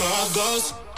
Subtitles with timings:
[0.00, 0.89] summer I.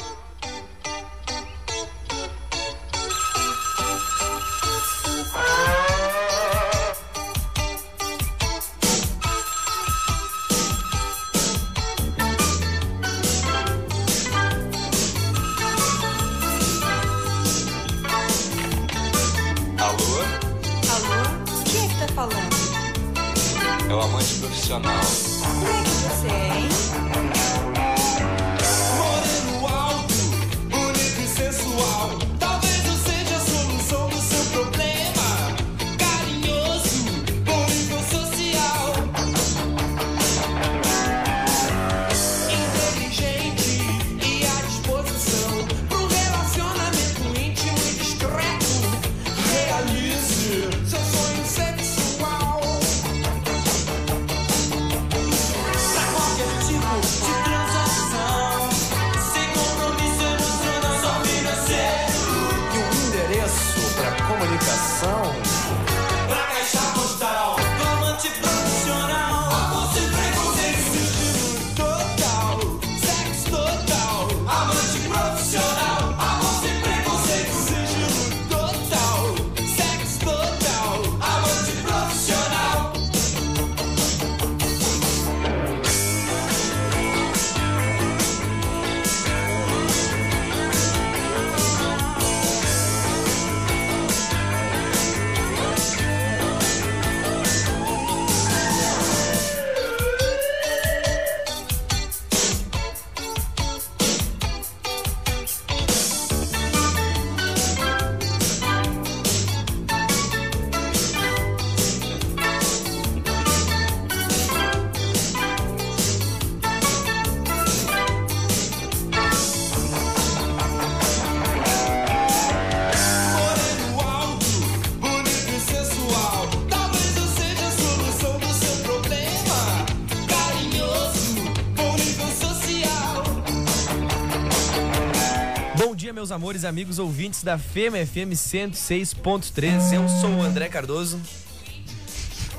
[136.23, 139.93] meus amores, amigos ouvintes da FEMA FM 106.3.
[139.93, 141.21] Eu sou o André Cardoso.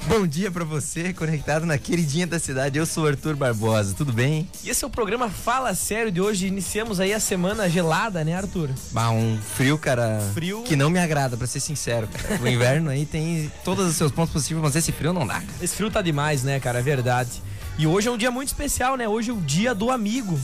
[0.06, 2.78] Bom dia pra você, conectado na queridinha da cidade.
[2.78, 4.50] Eu sou o Arthur Barbosa, tudo bem?
[4.66, 6.46] E esse é o programa Fala Sério de hoje.
[6.46, 8.70] Iniciamos aí a semana gelada, né, Arthur?
[8.92, 10.64] Bah, um frio, cara, Frio.
[10.64, 12.10] que não me agrada, pra ser sincero.
[12.10, 12.42] Cara.
[12.44, 15.36] O inverno aí tem todos os seus pontos positivos, mas esse frio não dá.
[15.36, 15.48] cara.
[15.62, 16.80] Esse frio tá demais, né, cara?
[16.80, 17.42] É verdade.
[17.80, 19.08] E hoje é um dia muito especial, né?
[19.08, 20.38] Hoje é o dia do amigo.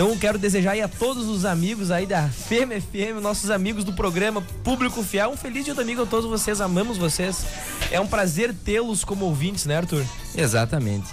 [0.00, 3.92] Então quero desejar aí a todos os amigos aí da FEMA FM, nossos amigos do
[3.92, 7.44] programa Público Fiel, um feliz dia amigo a todos vocês, amamos vocês.
[7.90, 10.02] É um prazer tê-los como ouvintes, né, Arthur?
[10.34, 11.10] Exatamente.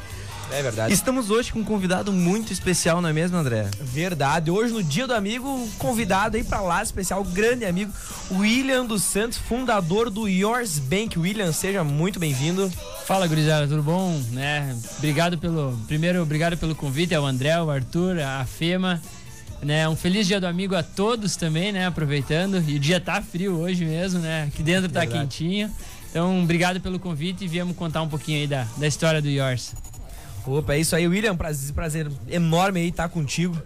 [0.52, 0.94] É verdade.
[0.94, 3.70] Estamos hoje com um convidado muito especial, não é mesmo, André?
[3.82, 4.50] Verdade.
[4.50, 7.92] Hoje, no Dia do Amigo, convidado aí pra lá, especial, grande amigo,
[8.32, 11.20] William dos Santos, fundador do Yours Bank.
[11.20, 12.72] William, seja muito bem-vindo.
[13.06, 14.18] Fala, gurizada, tudo bom?
[14.32, 14.76] Né?
[14.98, 15.78] Obrigado pelo.
[15.88, 19.02] Primeiro, obrigado pelo convite ao André, ao Arthur, à Fema.
[19.62, 19.90] Né?
[19.90, 21.88] Um feliz dia do amigo a todos também, né?
[21.88, 22.64] Aproveitando.
[22.68, 24.46] E o dia tá frio hoje mesmo, né?
[24.48, 25.20] Aqui dentro tá Verdade.
[25.20, 25.72] quentinho.
[26.10, 29.74] Então, obrigado pelo convite e viemos contar um pouquinho aí da, da história do Yours.
[30.48, 31.36] Opa, é isso aí, William.
[31.36, 33.62] Prazer, prazer enorme aí estar contigo.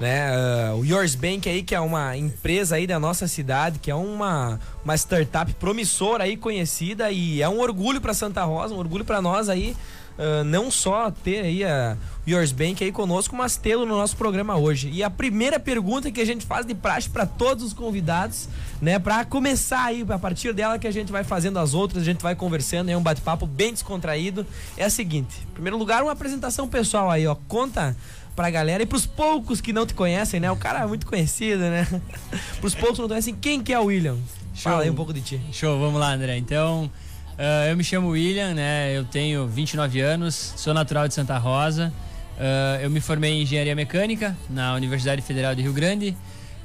[0.00, 0.28] Né?
[0.30, 3.94] Ah, o Yours Bank aí, que é uma empresa aí da nossa cidade, que é
[3.94, 9.04] uma, uma startup promissora aí, conhecida, e é um orgulho para Santa Rosa, um orgulho
[9.04, 9.76] para nós aí,
[10.18, 11.96] ah, não só ter aí a
[12.26, 14.90] Yours Bank aí conosco, mas tê-lo no nosso programa hoje.
[14.92, 18.48] E a primeira pergunta que a gente faz de praxe para todos os convidados,
[18.80, 22.06] né, para começar aí, a partir dela que a gente vai fazendo as outras, a
[22.06, 24.46] gente vai conversando, é um bate-papo bem descontraído,
[24.76, 25.46] é a seguinte.
[25.50, 27.34] Em primeiro lugar, uma apresentação pessoal aí, ó.
[27.46, 27.96] Conta
[28.34, 30.50] pra galera e pros poucos que não te conhecem, né?
[30.50, 31.86] O cara é muito conhecido, né?
[32.60, 34.16] pros poucos que não conhecem, quem que é o William?
[34.54, 35.40] Fala aí um pouco de ti.
[35.52, 36.36] Show, vamos lá, André.
[36.38, 36.90] Então,
[37.38, 38.96] ah, eu me chamo William, né?
[38.96, 41.92] Eu tenho 29 anos, sou natural de Santa Rosa.
[42.38, 46.16] Ah, eu me formei em engenharia mecânica na Universidade Federal de Rio Grande.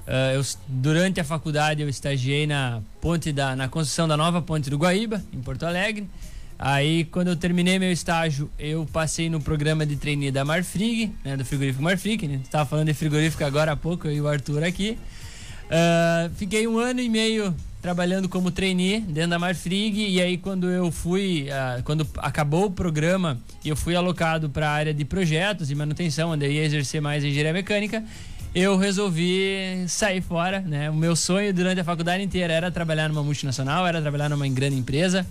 [0.08, 4.70] Ah, eu, durante a faculdade, eu estagiei na ponte da, na construção da nova ponte
[4.70, 6.08] do Guaíba, em Porto Alegre.
[6.58, 11.36] Aí, quando eu terminei meu estágio, eu passei no programa de trainee da Marfrig, né,
[11.36, 12.28] do frigorífico Marfrig.
[12.28, 12.40] Né?
[12.44, 14.98] Estava falando de frigorífico agora há pouco, eu e o Arthur aqui.
[16.36, 20.92] Fiquei um ano e meio trabalhando como trainee dentro da Marfrig e aí quando eu
[20.92, 25.72] fui, ah, quando acabou o programa e eu fui alocado para a área de projetos
[25.72, 28.04] e manutenção, onde eu ia exercer mais engenharia mecânica,
[28.54, 30.90] eu resolvi sair fora, né?
[30.90, 34.76] O meu sonho durante a faculdade inteira era trabalhar numa multinacional, era trabalhar numa grande
[34.76, 35.26] empresa,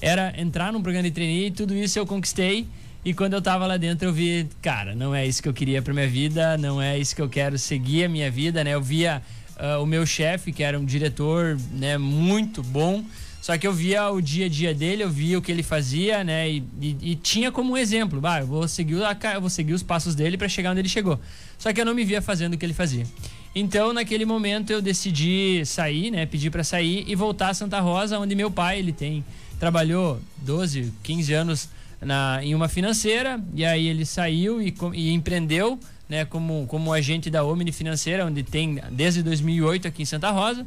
[0.00, 2.66] era entrar num programa de trainee e tudo isso eu conquistei
[3.04, 5.82] E quando eu tava lá dentro, eu vi, cara, não é isso que eu queria
[5.82, 8.74] pra minha vida, não é isso que eu quero seguir a minha vida, né?
[8.74, 9.20] Eu via
[9.58, 13.04] ah, o meu chefe, que era um diretor, né, muito bom.
[13.40, 16.22] Só que eu via o dia a dia dele, eu via o que ele fazia,
[16.22, 16.48] né?
[16.48, 19.72] E, e- e tinha como um exemplo, bah, eu vou seguir, a eu vou seguir
[19.72, 21.18] os passos dele para chegar onde ele chegou.
[21.58, 23.04] Só que eu não me via fazendo o que ele fazia.
[23.52, 26.24] Então, naquele momento, eu decidi sair, né?
[26.24, 29.24] Pedir para sair e voltar a Santa Rosa, onde meu pai, ele tem
[29.58, 31.68] trabalhou 12, 15 anos
[32.00, 35.78] na, em uma financeira e aí ele saiu e, e empreendeu,
[36.12, 36.24] né?
[36.24, 40.64] Como como agente da Omni Financeira, onde tem desde 2008 aqui em Santa Rosa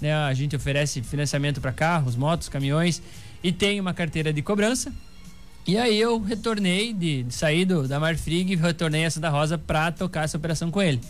[0.00, 0.14] né?
[0.14, 3.02] A gente oferece financiamento para carros, motos, caminhões
[3.42, 4.92] e tem uma carteira de cobrança.
[5.66, 9.92] E aí eu retornei de, de do, da Marfrig e retornei a Santa Rosa para
[9.92, 11.00] tocar essa operação com ele.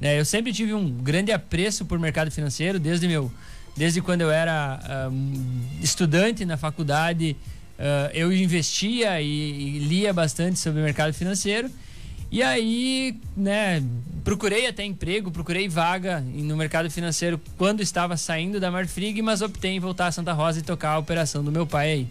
[0.00, 0.18] Né?
[0.18, 3.30] Eu sempre tive um grande apreço por mercado financeiro desde meu
[3.76, 5.08] desde quando eu era ah,
[5.80, 7.36] estudante na faculdade
[7.78, 11.70] ah, eu investia e, e lia bastante sobre o mercado financeiro
[12.30, 13.82] e aí, né,
[14.22, 19.72] procurei até emprego, procurei vaga no mercado financeiro quando estava saindo da Marfrig, mas optei
[19.72, 22.06] em voltar a Santa Rosa e tocar a operação do meu pai aí.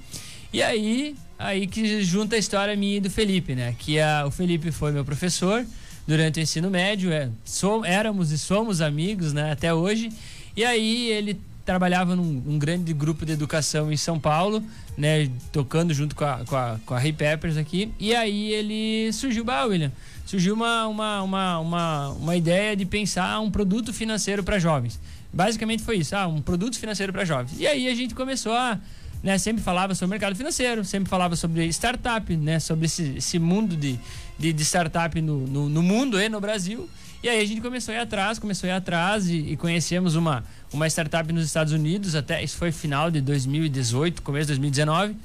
[0.51, 3.75] E aí, aí que junta a história minha e do Felipe, né?
[3.77, 5.65] Que a, o Felipe foi meu professor
[6.07, 10.09] durante o ensino médio, é, so- éramos e somos amigos, né, até hoje.
[10.55, 14.63] E aí ele trabalhava num, grande grupo de educação em São Paulo,
[14.97, 17.91] né, tocando junto com a, com a, com a Ray Peppers aqui.
[17.99, 19.91] E aí ele surgiu, bah, William,
[20.25, 24.97] surgiu uma, uma, uma, uma, uma ideia de pensar um produto financeiro para jovens.
[25.33, 27.59] Basicamente foi isso, ah, um produto financeiro para jovens.
[27.59, 28.79] E aí a gente começou a,
[29.21, 33.75] né, sempre falava sobre mercado financeiro, sempre falava sobre startup, né, sobre esse, esse mundo
[33.75, 33.99] de,
[34.39, 36.89] de, de startup no, no, no mundo e no Brasil.
[37.23, 40.15] E aí a gente começou a ir atrás, começou a ir atrás e, e conhecemos
[40.15, 45.15] uma, uma startup nos Estados Unidos, até isso foi final de 2018, começo de 2019,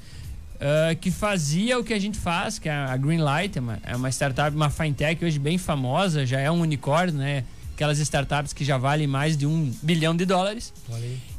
[0.59, 3.95] ah, que fazia o que a gente faz, que é a Greenlight, é uma, é
[3.95, 7.43] uma startup, uma fintech hoje bem famosa, já é um unicórnio, né?
[7.75, 10.71] Aquelas startups que já valem mais de um bilhão de dólares.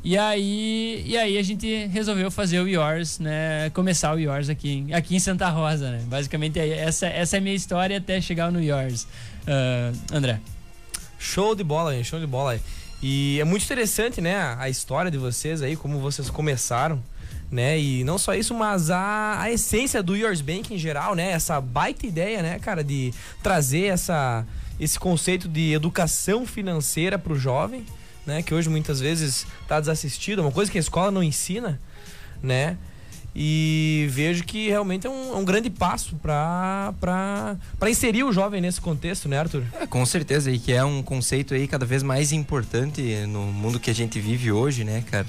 [0.02, 3.70] E aí, e aí a gente resolveu fazer o Yours, né?
[3.70, 6.02] Começar o Yours aqui, aqui em Santa Rosa, né?
[6.06, 9.06] Basicamente é- essa, essa é a minha história até chegar no Yours.
[9.46, 10.40] Ah, André.
[11.18, 12.58] Show de bola, show de bola.
[13.02, 17.02] E é muito interessante, né, a história de vocês aí, como vocês começaram,
[17.50, 17.78] né?
[17.78, 21.32] E não só isso, mas a, a essência do Yours Bank em geral, né?
[21.32, 23.12] Essa baita ideia, né, cara, de
[23.42, 24.46] trazer essa,
[24.80, 27.84] esse conceito de educação financeira pro jovem,
[28.24, 28.42] né?
[28.42, 31.78] Que hoje muitas vezes tá desassistido, é uma coisa que a escola não ensina,
[32.42, 32.78] né?
[33.34, 37.56] E vejo que realmente é um, é um grande passo para
[37.88, 39.64] inserir o jovem nesse contexto, né, Arthur?
[39.80, 43.80] É, com certeza, e que é um conceito aí cada vez mais importante no mundo
[43.80, 45.26] que a gente vive hoje, né, cara?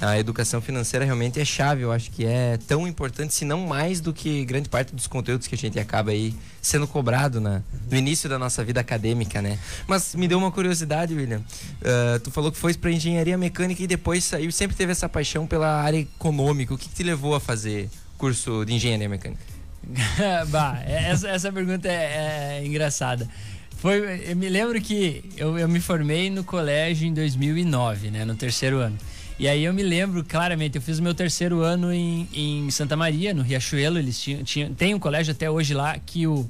[0.00, 4.00] A educação financeira realmente é chave, eu acho que é tão importante, se não mais
[4.00, 7.96] do que grande parte dos conteúdos que a gente acaba aí sendo cobrado na, no
[7.96, 9.58] início da nossa vida acadêmica, né?
[9.86, 11.42] Mas me deu uma curiosidade, William.
[11.84, 15.46] Ah, tu falou que foi para engenharia mecânica e depois saiu, sempre teve essa paixão
[15.46, 16.74] pela área econômica.
[16.74, 17.88] O que, que te levou a fazer
[18.18, 19.42] curso de engenharia mecânica?
[20.48, 23.28] bah, é- essa, essa pergunta é, é engraçada.
[23.76, 28.34] Foi, eu me lembro que eu, eu me formei no colégio em 2009, né, no
[28.34, 28.96] terceiro ano.
[29.38, 32.96] E aí eu me lembro claramente, eu fiz o meu terceiro ano em, em Santa
[32.96, 33.98] Maria, no Riachuelo.
[33.98, 36.48] Eles tinham, tinham, tem um colégio até hoje lá que o,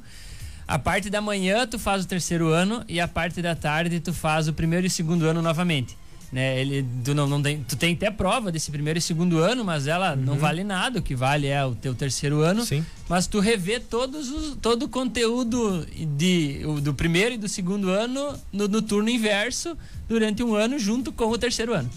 [0.68, 4.12] a parte da manhã tu faz o terceiro ano e a parte da tarde tu
[4.12, 5.96] faz o primeiro e segundo ano novamente.
[6.32, 9.64] Né, ele, tu, não, não tem, tu tem até prova desse primeiro e segundo ano,
[9.64, 10.98] mas ela não vale nada.
[10.98, 12.64] O que vale é o teu terceiro ano.
[12.66, 12.84] Sim.
[13.08, 15.86] Mas tu revê todos os, todo o conteúdo
[16.16, 20.76] de, o- do primeiro e do segundo ano no, no turno inverso durante um ano
[20.76, 21.88] junto com o terceiro ano.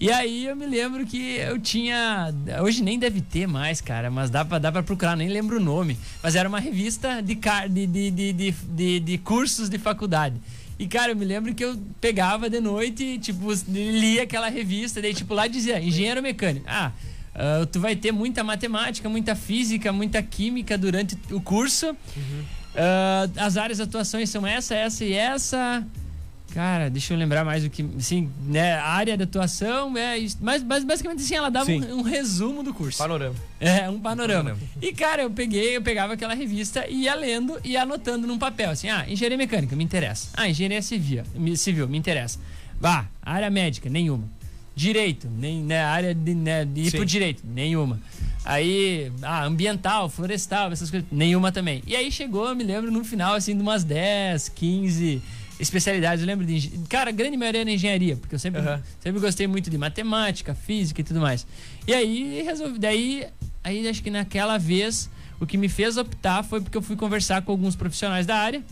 [0.00, 2.32] E aí eu me lembro que eu tinha.
[2.62, 5.60] Hoje nem deve ter mais, cara, mas dá pra, dá pra procurar, nem lembro o
[5.60, 5.98] nome.
[6.22, 10.36] Mas era uma revista de, car- de, de, de, de, de, cursos de faculdade.
[10.78, 15.02] E, cara, eu me lembro que eu pegava de noite e, tipo, lia aquela revista,
[15.02, 16.64] daí, tipo, lá dizia, engenheiro mecânico.
[16.66, 16.92] Ah,
[17.34, 21.94] ah, tu vai ter muita matemática, muita física, muita química durante o curso.
[22.74, 25.86] Ah, as áreas de atuações são essa, essa e essa.
[26.52, 27.84] Cara, deixa eu lembrar mais o que.
[27.96, 28.74] Assim, né?
[28.74, 30.18] A área de atuação é.
[30.40, 32.98] Mas, mas basicamente assim, ela dava um, um resumo do curso.
[32.98, 33.34] Panorama.
[33.60, 34.50] É, um panorama.
[34.50, 34.58] panorama.
[34.82, 38.38] E, cara, eu peguei, eu pegava aquela revista e ia lendo e ia anotando num
[38.38, 40.28] papel, assim, ah, engenharia mecânica, me interessa.
[40.34, 42.38] Ah, engenharia civil, me- civil, me interessa.
[42.80, 44.24] Vá, área médica, nenhuma.
[44.74, 46.96] Direito, nem, né, área de, né, de ir Sim.
[46.96, 48.00] pro direito, nenhuma.
[48.44, 51.82] Aí, ah, ambiental, florestal, essas coisas, nenhuma também.
[51.86, 55.22] E aí chegou, eu me lembro, no final, assim, de umas 10, 15
[55.60, 56.22] especialidades.
[56.22, 56.70] Eu lembro de.
[56.88, 58.82] Cara, a grande maioria era engenharia, porque eu sempre, Aham.
[58.98, 61.46] sempre gostei muito de matemática, física e tudo mais.
[61.86, 62.78] E aí resolvi.
[62.78, 63.26] Daí,
[63.62, 67.42] aí acho que naquela vez o que me fez optar foi porque eu fui conversar
[67.42, 68.62] com alguns profissionais da área.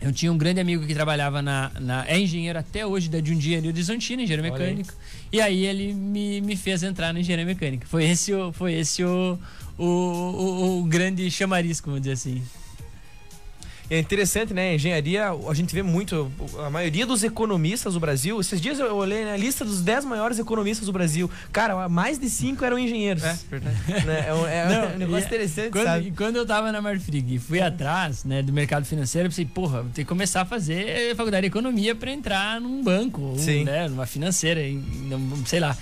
[0.00, 3.60] Eu tinha um grande amigo que trabalhava na, na é engenheiro até hoje da Jundia
[3.60, 4.70] New Horizontina, engenheiro Olha aí.
[4.74, 4.94] mecânico.
[5.32, 7.84] E aí ele me, me fez entrar na engenharia mecânica.
[7.86, 9.36] Foi esse o, foi esse o,
[9.76, 12.42] o, o, o grande chamariz, como dizer assim.
[13.90, 14.74] É interessante, né?
[14.74, 16.30] Engenharia, a gente vê muito,
[16.64, 18.38] a maioria dos economistas do Brasil.
[18.38, 21.30] Esses dias eu olhei na lista dos 10 maiores economistas do Brasil.
[21.50, 23.24] Cara, mais de 5 eram engenheiros.
[23.24, 23.76] É, verdade.
[24.06, 24.26] né?
[24.28, 26.08] é um, é Não, um negócio e- interessante, Quando, sabe?
[26.08, 29.46] e quando eu tava na Marfrig e fui atrás né, do mercado financeiro, eu pensei,
[29.46, 33.36] porra, vou ter que começar a fazer faculdade de economia para entrar num banco, ou,
[33.64, 34.60] né, numa financeira,
[35.46, 35.76] sei lá.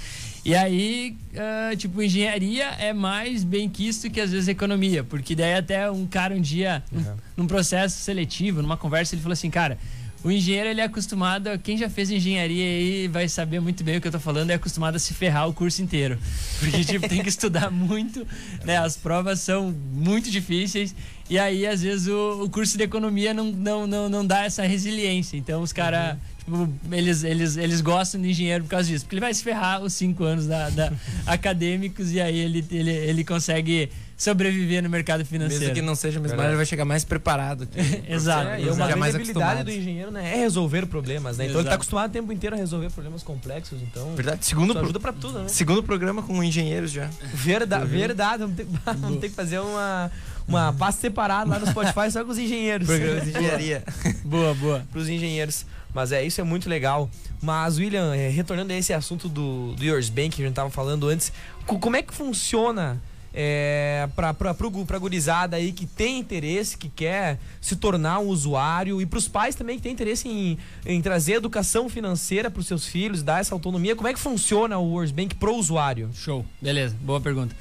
[0.48, 5.54] E aí, ah, tipo, engenharia é mais bem quisto que às vezes economia, porque daí
[5.54, 7.16] até um cara um dia, num- Uhum.
[7.38, 9.76] num processo seletivo, numa conversa, ele falou assim, cara,
[10.22, 13.96] o engenheiro ele é acostumado, a- quem já fez engenharia aí vai saber muito bem
[13.96, 16.16] o que eu tô falando, é acostumado a se ferrar o curso inteiro.
[16.60, 18.24] Porque, tipo, tem que estudar muito,
[18.64, 18.76] né?
[18.76, 20.94] As provas são muito difíceis.
[21.28, 24.62] E aí, às vezes, o, o curso de economia não, não, não, não dá essa
[24.64, 25.36] resiliência.
[25.36, 29.04] Então, os caras, tipo, eles, eles, eles gostam de engenheiro por causa disso.
[29.04, 30.92] Porque ele vai se ferrar os cinco anos da, da
[31.26, 35.60] acadêmicos e aí ele, ele, ele consegue sobreviver no mercado financeiro.
[35.60, 37.68] Mesmo que não seja área, ele vai chegar mais preparado.
[38.08, 38.48] Exato.
[38.48, 39.64] É, e profissional, uma mais habilidade acostumado.
[39.66, 41.44] do engenheiro né, é resolver problemas, né?
[41.44, 41.68] Então ele Exato.
[41.68, 44.14] tá acostumado o tempo inteiro a resolver problemas complexos, então.
[44.14, 44.46] Verdade.
[44.46, 45.48] Segundo, pro- ajuda pra tudo, né?
[45.48, 47.10] segundo programa com engenheiros já.
[47.34, 48.38] Verdade, verdade.
[48.38, 50.10] Vamos ter, vamos ter que fazer uma,
[50.48, 52.86] uma pasta separada lá no Spotify só com os engenheiros.
[52.86, 53.84] Programa de engenharia.
[54.24, 54.86] Boa, boa.
[54.90, 55.66] Pros engenheiros.
[55.96, 57.08] Mas é, isso é muito legal.
[57.40, 60.68] Mas, William, é, retornando a esse assunto do, do Yours Bank que a gente tava
[60.68, 61.32] falando antes,
[61.66, 63.00] co- como é que funciona
[63.32, 64.06] é,
[64.68, 69.26] gu- pra gurizada aí que tem interesse, que quer se tornar um usuário, e pros
[69.26, 73.54] pais também que tem interesse em, em trazer educação financeira pros seus filhos, dar essa
[73.54, 76.10] autonomia, como é que funciona o Yours Bank pro usuário?
[76.14, 76.44] Show.
[76.60, 77.56] Beleza, boa pergunta.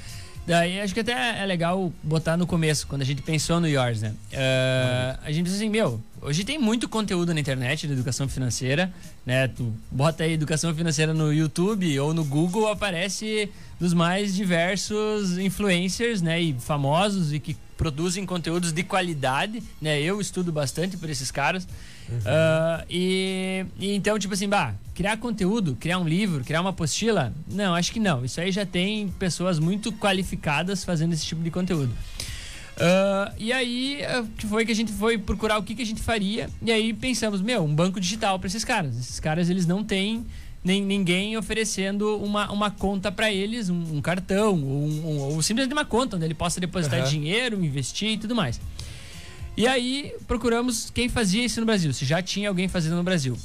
[0.47, 4.01] Daí acho que até é legal botar no começo, quando a gente pensou no Yours,
[4.01, 4.13] né?
[4.31, 8.93] Eh, a gente pensa assim, meu, hoje tem muito conteúdo na internet de educação financeira,
[9.25, 9.47] né?
[9.47, 13.49] Tu bota aí educação financeira no YouTube ou no Google, aparece
[13.79, 16.39] dos mais diversos influencers, né?
[16.39, 20.01] E famosos e que produzem conteúdos de qualidade, né?
[20.01, 21.67] Eu estudo bastante por esses caras.
[22.25, 27.33] Ah, e, e então, tipo assim, bah, criar conteúdo, criar um livro, criar uma apostila,
[27.49, 28.23] não, acho que não.
[28.23, 31.93] Isso aí já tem pessoas muito qualificadas fazendo esse tipo de conteúdo.
[32.77, 36.01] Ah, e aí ah, foi que a gente foi procurar o que, que a gente
[36.01, 36.49] faria.
[36.61, 38.97] E aí pensamos, meu, um banco digital para esses caras.
[38.97, 40.25] Esses caras eles não têm
[40.65, 45.71] nem, ninguém oferecendo uma, uma conta para eles, um, um cartão, ou, um- ou simplesmente
[45.73, 47.07] uma conta onde ele possa depositar Aham.
[47.09, 48.59] dinheiro, investir e tudo mais.
[49.55, 53.37] E aí procuramos quem fazia isso no Brasil, se já tinha alguém fazendo no Brasil.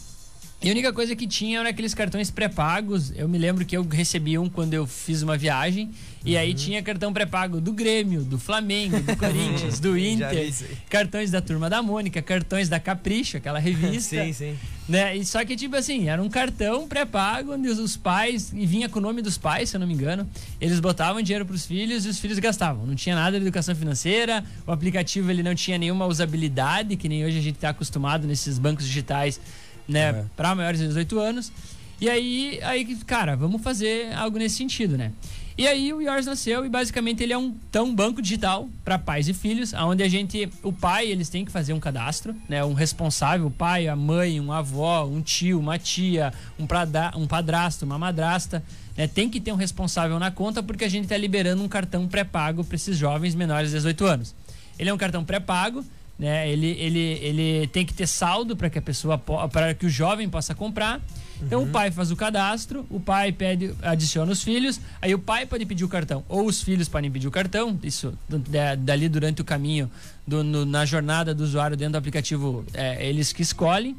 [0.63, 3.13] E a única coisa que tinha era aqueles cartões pré-pagos.
[3.17, 5.89] Eu me lembro que eu recebi um quando eu fiz uma viagem.
[6.23, 10.53] E aí tinha cartão pré-pago do Grêmio, do Flamengo, do Corinthians, do Inter.
[10.91, 14.23] Cartões da Turma da Mônica, cartões da Capricho, aquela revista.
[14.23, 14.59] Sim, sim.
[14.87, 15.17] Né?
[15.17, 18.87] E só que, tipo assim, era um cartão pré-pago onde os- os pais, e vinha
[18.87, 20.29] com o nome dos pais, se eu não me engano,
[20.61, 22.85] eles botavam dinheiro pros filhos e os filhos gastavam.
[22.85, 27.25] Não tinha nada de educação financeira, o aplicativo ele não tinha nenhuma usabilidade, que nem
[27.25, 29.41] hoje a gente tá acostumado nesses bancos digitais,
[29.91, 30.25] né, É.
[30.37, 31.53] para maiores de 18 anos.
[32.01, 35.13] E aí, aí, cara, vamos fazer algo nesse sentido, né?
[35.59, 39.29] E aí o Yours nasceu e basicamente ele é um tão banco digital para pais
[39.29, 42.73] e filhos, onde a gente, o pai, eles têm que fazer um cadastro, né, um
[42.73, 47.85] responsável, o pai, a mãe, um avó, um tio, uma tia, um, prada, um padrasto,
[47.85, 48.63] uma madrasta,
[48.97, 52.09] né, tem que ter um responsável na conta porque a gente está liberando um cartão
[52.09, 54.35] pré-pago para esses jovens menores de 18 anos.
[54.79, 55.85] Ele é um cartão pré-pago,
[56.21, 56.49] né?
[56.49, 60.29] Ele, ele, ele tem que ter saldo para que a pessoa para que o jovem
[60.29, 61.01] possa comprar.
[61.43, 65.47] Então o pai faz o cadastro, o pai pede, adiciona os filhos, aí o pai
[65.47, 69.41] pode pedir o cartão, ou os filhos podem pedir o cartão, isso da- dali durante
[69.41, 69.91] o caminho,
[70.27, 73.97] do- no- na jornada do usuário dentro do aplicativo, é eles que escolhem.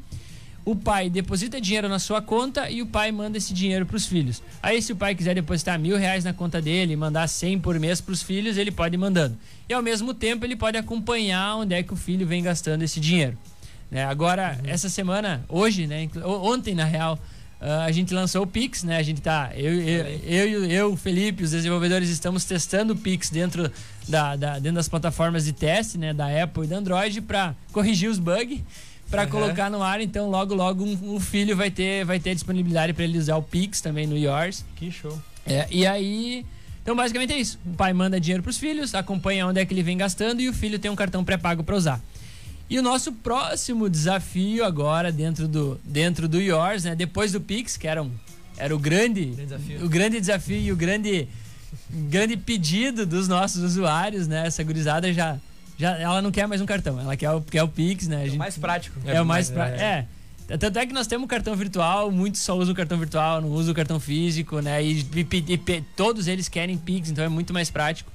[0.64, 4.06] O pai deposita dinheiro na sua conta e o pai manda esse dinheiro para os
[4.06, 4.40] filhos.
[4.62, 7.78] Aí, se o pai quiser depositar mil reais na conta dele e mandar 100 por
[7.80, 9.36] mês para os filhos, ele pode ir mandando.
[9.68, 13.00] E ao mesmo tempo, ele pode acompanhar onde é que o filho vem gastando esse
[13.00, 13.36] dinheiro.
[13.90, 14.04] Né?
[14.04, 16.08] Agora, essa semana, hoje, né?
[16.24, 17.18] Ontem, na real,
[17.60, 18.96] ah, a gente lançou o Pix, né?
[18.98, 19.50] A gente tá.
[19.56, 23.70] Eu, eu, eu, eu, Felipe, os desenvolvedores, estamos testando o Pix dentro,
[24.08, 26.14] da, da- dentro das plataformas de teste, né?
[26.14, 28.60] Da Apple e da Android, para corrigir os bugs
[29.12, 29.30] para Aham.
[29.30, 30.00] colocar no ar.
[30.00, 33.42] Então, logo, logo, um, um filho vai ter, vai ter disponibilidade para ele usar o
[33.42, 34.64] Pix também no Yours.
[34.74, 35.16] Que show.
[35.46, 36.44] É, e aí.
[36.82, 37.60] Então, basicamente é isso.
[37.64, 40.52] O pai manda dinheiro pros filhos, acompanha onde é que ele vem gastando e o
[40.52, 42.00] filho tem um cartão pré-pago para usar.
[42.70, 46.94] E o nosso próximo desafio agora dentro do, dentro do Yours, né?
[46.96, 48.10] Depois do Pix, que era, um,
[48.56, 49.84] era o grande, Grande desafio.
[49.84, 51.28] o grande desafio e o grande
[51.90, 54.46] grande pedido dos nossos usuários, né?
[54.46, 55.38] Essa gurizada já,
[55.78, 58.20] já ela não quer mais um cartão, ela quer o, quer o Pix, né?
[58.22, 58.98] É o gente- mais prático.
[59.06, 59.68] é, o mais pra...
[59.68, 60.06] é.
[60.58, 63.48] Tanto é que nós temos um cartão virtual, muitos só usam o cartão virtual, não
[63.50, 64.82] usam o cartão físico, né?
[64.84, 68.10] E, e- e- e- todos eles querem Pix, então é muito mais prático.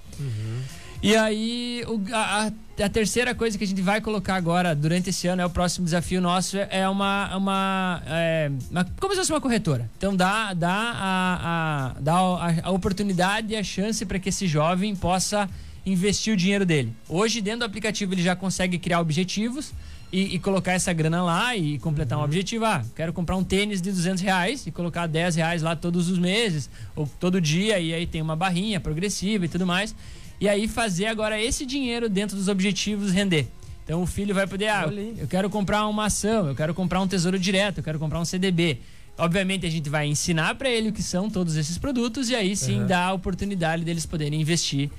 [1.01, 5.09] E aí, o- a, a- a terceira coisa que a gente vai colocar agora durante
[5.09, 9.31] esse ano é o próximo desafio nosso é uma uma, é, uma como se fosse
[9.31, 9.89] uma corretora.
[9.97, 14.47] Então dá dá a, a, dá a, a oportunidade e a chance para que esse
[14.47, 15.47] jovem possa
[15.91, 16.93] investir o dinheiro dele.
[17.07, 19.71] Hoje dentro do aplicativo ele já consegue criar objetivos
[20.11, 22.65] e, e colocar essa grana lá e completar um objetivo.
[22.65, 26.19] Ah, quero comprar um tênis de 200 reais e colocar 10 reais lá todos os
[26.19, 29.95] meses ou todo dia e aí tem uma barrinha progressiva e tudo mais.
[30.39, 33.47] E aí fazer agora esse dinheiro dentro dos objetivos render.
[33.83, 34.85] Então o filho vai poder, ah,
[35.17, 38.25] eu quero comprar uma ação, eu quero comprar um tesouro direto, eu quero comprar um
[38.25, 38.79] CDB.
[39.17, 42.55] Obviamente a gente vai ensinar para ele o que são todos esses produtos e aí
[42.55, 42.87] sim Uhum.
[42.87, 44.91] dar a oportunidade deles poderem investir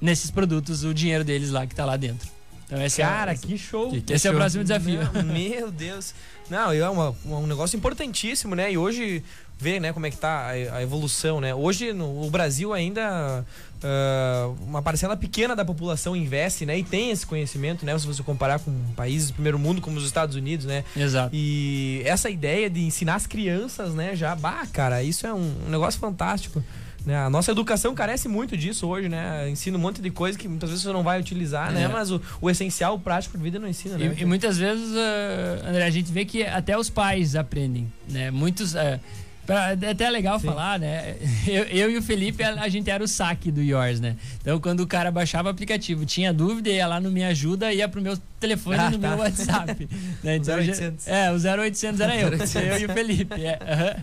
[0.00, 2.28] nesses produtos o dinheiro deles lá que tá lá dentro.
[2.66, 3.94] Então esse Cara, é, que show.
[3.94, 5.00] esse, esse é o próximo desafio.
[5.12, 6.14] Não, meu Deus.
[6.50, 8.72] Não, é uma- um negócio importantíssimo, né?
[8.72, 9.22] E hoje
[9.58, 11.54] ver, né, como é que tá a, evolução, né?
[11.54, 13.44] Hoje no, o Brasil ainda
[13.82, 16.78] ah, uma parcela pequena da população investe, né?
[16.78, 17.96] E tem esse conhecimento, né?
[17.98, 20.84] Se você comparar com países do primeiro mundo como os Estados Unidos, né?
[20.96, 21.30] Exato.
[21.32, 25.70] E essa ideia de ensinar as crianças, né, já, bah, cara, isso é um, um
[25.70, 26.62] negócio fantástico.
[27.06, 27.16] Né?
[27.16, 29.48] A nossa educação carece muito disso hoje, né?
[29.48, 31.84] Ensina um monte de coisa que muitas vezes você não vai utilizar, né?
[31.84, 31.88] É.
[31.88, 34.12] Mas o, o essencial, o prático de vida não ensina, né?
[34.18, 38.32] E, e muitas vezes, ah, André, a gente vê que até os pais aprendem, né?
[38.32, 38.74] Muitos...
[38.74, 38.98] ah,
[39.46, 41.16] pra- é até legal falar, né?
[41.46, 44.16] Eu, eu e o Felipe, a, a gente era o saque do Yours, né?
[44.40, 47.88] Então, quando o cara baixava o aplicativo, tinha dúvida, ia lá no Me Ajuda, ia
[47.88, 49.08] pro meu telefone Ah, no tá.
[49.08, 49.88] meu WhatsApp.
[50.24, 50.36] né?
[50.36, 51.04] Então, 0800.
[51.06, 53.44] já- É, o 0800 era eu, eu e o Felipe.
[53.44, 53.96] é, aham.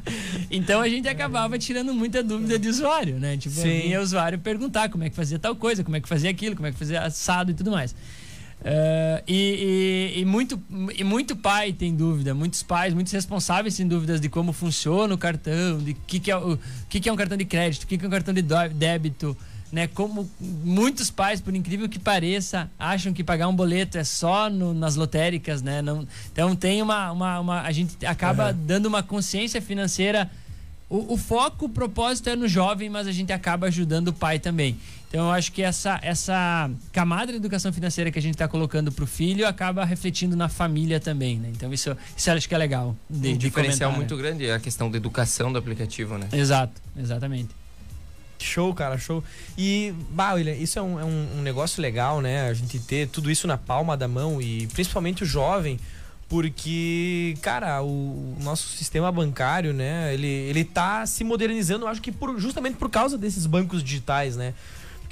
[0.49, 3.35] Então, a gente acabava tirando muita dúvida de usuário, né?
[3.37, 3.81] Tipo, Sim.
[3.81, 6.55] vinha o usuário perguntar como é que fazia tal coisa, como é que fazia aquilo,
[6.55, 7.93] como é que fazia assado e tudo mais.
[8.65, 10.61] Eh, e, e- e muito,
[10.97, 15.17] e muito pai tem dúvida, muitos pais, muitos responsáveis têm dúvidas de como funciona o
[15.17, 17.97] cartão, de que que é o que, que é um cartão de crédito, o que,
[17.97, 19.35] que é um cartão de débito,
[19.69, 19.87] né?
[19.87, 24.73] Como muitos pais, por incrível que pareça, acham que pagar um boleto é só no-
[24.73, 25.81] nas lotéricas, né?
[25.81, 30.31] Não, então tem uma, uma, uma- a gente acaba dando uma consciência financeira
[30.89, 34.37] o, o foco, o propósito é no jovem, mas a gente acaba ajudando o pai
[34.37, 34.77] também.
[35.13, 38.91] Então eu acho que essa, essa camada de educação financeira que a gente está colocando
[38.91, 41.51] para o filho acaba refletindo na família também, né?
[41.55, 42.95] Então isso, isso eu acho que é legal.
[43.07, 46.27] De, um de diferencial comentar, muito grande é a questão da educação do aplicativo, né?
[46.31, 46.39] né?
[46.39, 47.49] Exato, exatamente.
[48.39, 49.23] Show, cara, show.
[49.55, 52.49] E, bah, William, isso é um, é um- um negócio legal, né?
[52.49, 55.79] A gente ter tudo isso na palma da mão e principalmente o jovem,
[56.27, 60.11] porque, cara, o, o nosso sistema bancário, né?
[60.11, 64.35] Ele, ele tá se modernizando, eu acho que por, justamente por causa desses bancos digitais,
[64.35, 64.55] né?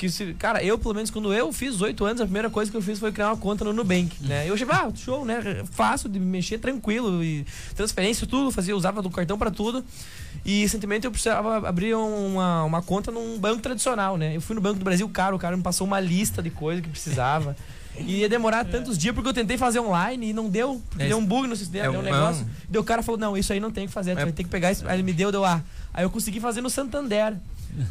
[0.02, 2.76] Porque, se, cara, eu, pelo menos, quando eu fiz 8 anos, a primeira coisa que
[2.76, 4.50] eu fiz foi criar uma conta no Nubank, né?
[4.50, 5.62] Eu achei, ah, show, né?
[5.70, 7.24] Fácil de mexer, tranquilo.
[7.24, 9.86] E transferência, tudo, fazia, usava do cartão pra tudo.
[10.44, 14.36] E recentemente eu precisava abrir uma, uma conta num banco tradicional, né?
[14.36, 16.84] Eu fui no Banco do Brasil, caro, o cara me passou uma lista de coisas
[16.84, 17.56] que precisava.
[18.00, 21.08] E ia demorar tantos dias porque eu tentei fazer online e não deu, porque É
[21.10, 22.48] deu um bug no sistema, É deu um negócio.
[22.70, 24.44] Daí o cara falou: não, isso aí não tem que fazer, tu É- vai ter
[24.46, 24.88] que pegar isso.
[24.88, 25.62] Aí ele me deu, deu ah.
[25.94, 27.36] Aí eu consegui fazer no Santander.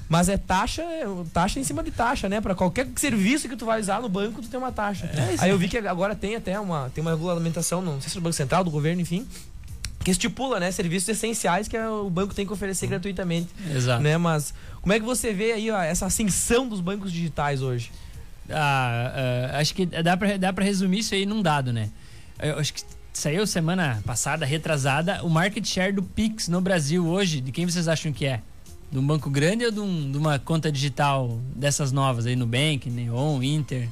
[0.09, 2.41] Mas é taxa, é taxa em cima de taxa, né?
[2.41, 5.11] Pra qualquer serviço que tu vai usar no banco, tu tem uma taxa.
[5.39, 8.21] Aí eu vi que agora tem até uma, tem uma regulamentação, não sei se é
[8.21, 9.27] do Banco Central, do governo, enfim,
[10.05, 14.03] que estipula, né, serviços essenciais que o banco tem que oferecer gratuitamente, Exato.
[14.03, 14.17] né?
[14.17, 17.91] Mas como é que você vê aí ó, essa ascensão dos bancos digitais hoje?
[18.49, 21.91] Ah, ah, acho que dá pra, dá pra resumir isso aí num dado, né?
[22.39, 27.41] Eu acho que saiu semana passada, retrasada, o market share do Pix no Brasil hoje,
[27.41, 28.41] de quem vocês acham que é?
[28.91, 32.91] De um banco grande ou de, um- de uma conta digital dessas novas aí, Nubank,
[32.91, 33.89] Neon, Inter?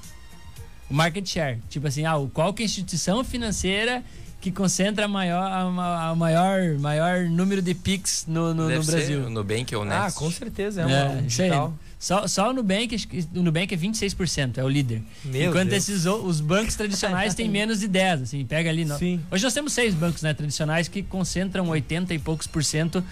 [0.90, 1.58] O market share.
[1.68, 4.02] Tipo assim, ah, o- qual que é a instituição financeira
[4.40, 8.84] que concentra a maior, a, a maior, maior número de Pix no, no, no Deve
[8.84, 9.26] ser Brasil?
[9.26, 10.18] o Nubank ou o Ah, Next.
[10.18, 11.74] com certeza, é, É, uma um digital.
[11.98, 15.02] Só, só o Nubank, acho que o Nubank é 26%, é o líder.
[15.24, 15.88] Meu Enquanto Deus.
[15.88, 18.84] esses o- os bancos tradicionais têm menos de 10, assim, pega ali.
[18.84, 19.20] no- Sim.
[19.30, 23.02] Hoje nós temos seis bancos né, tradicionais que concentram 80 e poucos por cento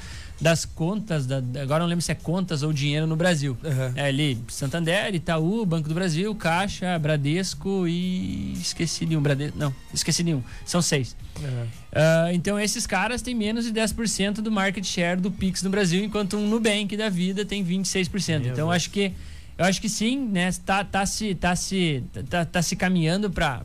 [0.40, 3.56] das contas, da, agora não lembro se é contas ou dinheiro no Brasil.
[3.64, 3.92] Aham.
[3.96, 9.74] É ali, Santander, Itaú, Banco do Brasil, Caixa, Bradesco e esqueci de um, Bradesco, não,
[9.94, 11.16] esqueci de um, são seis.
[11.42, 11.66] Aham.
[11.92, 16.04] Ah, então esses caras têm menos de 10% do market share do Pix no Brasil,
[16.04, 18.40] enquanto um Nubank da vida tem 26%.
[18.40, 19.12] Meu então acho que
[19.58, 20.50] eu acho que sim, né?
[20.66, 23.62] Tá, tá se tá se tá, tá se caminhando para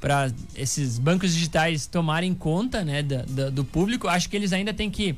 [0.00, 4.06] para esses bancos digitais tomarem conta, né, da- da- do público.
[4.06, 5.14] Acho que eles ainda têm que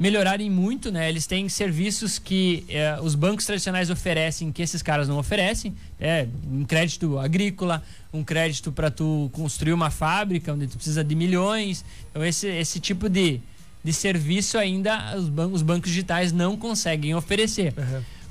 [0.00, 1.10] melhorarem muito, né?
[1.10, 5.74] Eles têm serviços que eh, os bancos tradicionais oferecem que esses caras não oferecem.
[6.00, 11.14] É um crédito agrícola, um crédito para tu construir uma fábrica onde tu precisa de
[11.14, 11.84] milhões.
[12.10, 13.42] Então esse, esse tipo de,
[13.84, 17.74] de serviço ainda os, ban os bancos digitais não conseguem oferecer.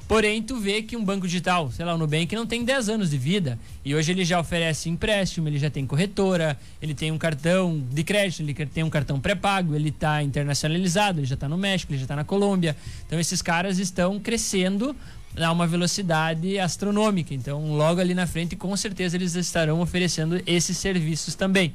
[0.10, 3.12] Porém, tu vê que um banco digital, sei lá, o Nubank não tem 10 anos
[3.12, 3.60] de vida.
[3.86, 8.04] E hoje ele já oferece empréstimo, ele já tem corretora, ele tem um cartão de
[8.04, 12.00] crédito, ele tem um cartão pré-pago, ele está internacionalizado, ele já está no México, ele
[12.00, 12.76] já está na Colômbia.
[13.06, 14.96] Então esses caras estão crescendo
[15.38, 17.36] a uma velocidade astronômica.
[17.36, 21.72] Então, logo ali na frente, com certeza eles estarão oferecendo esses serviços também.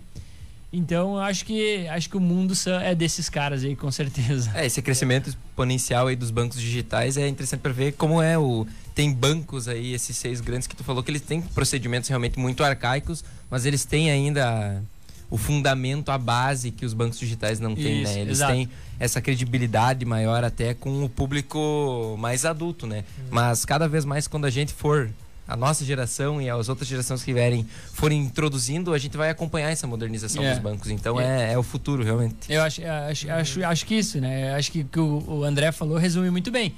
[0.77, 4.51] Então, eu acho que acho que o mundo é desses caras aí, com certeza.
[4.55, 8.67] É, esse crescimento exponencial aí dos bancos digitais é interessante para ver como é o
[8.95, 12.63] tem bancos aí esses seis grandes que tu falou que eles têm procedimentos realmente muito
[12.63, 14.83] arcaicos, mas eles têm ainda
[15.31, 18.21] o fundamento, a base que os bancos digitais não têm, Isso, né?
[18.21, 18.53] Eles exato.
[18.53, 18.69] têm
[19.01, 23.05] essa credibilidade maior até com o público mais adulto, né?
[23.31, 25.11] Mas cada vez mais quando a gente for
[25.47, 29.71] a nossa geração e as outras gerações que vierem forem introduzindo, a gente vai acompanhar
[29.71, 30.51] essa modernização É.
[30.53, 30.91] dos bancos.
[30.91, 32.35] Então é, é o futuro realmente.
[32.49, 32.81] Eu acho,
[33.11, 34.55] acho, acho, acho que isso, né?
[34.55, 36.75] Acho que, que o, o André falou resume muito bem.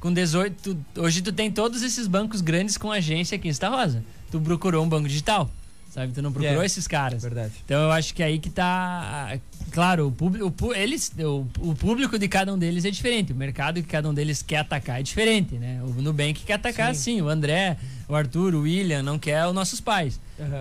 [0.00, 3.68] Com 18, tu- hoje tu tem todos esses bancos grandes com agência aqui em Santa
[3.70, 4.04] Rosa.
[4.30, 5.50] Tu procurou um banco digital,
[5.90, 6.12] sabe?
[6.12, 6.66] Tu não procurou É.
[6.66, 7.22] esses caras.
[7.22, 7.52] Verdade.
[7.64, 9.38] Então eu acho que aí que tá.
[9.70, 13.32] Claro, o, público, eles, o, o público de cada um deles é diferente.
[13.32, 15.80] O mercado que cada um deles quer atacar é diferente, né?
[15.82, 17.20] O Nubank quer atacar sim.
[17.20, 17.76] O André,
[18.08, 20.18] o Arthur, o William, não quer os nossos pais.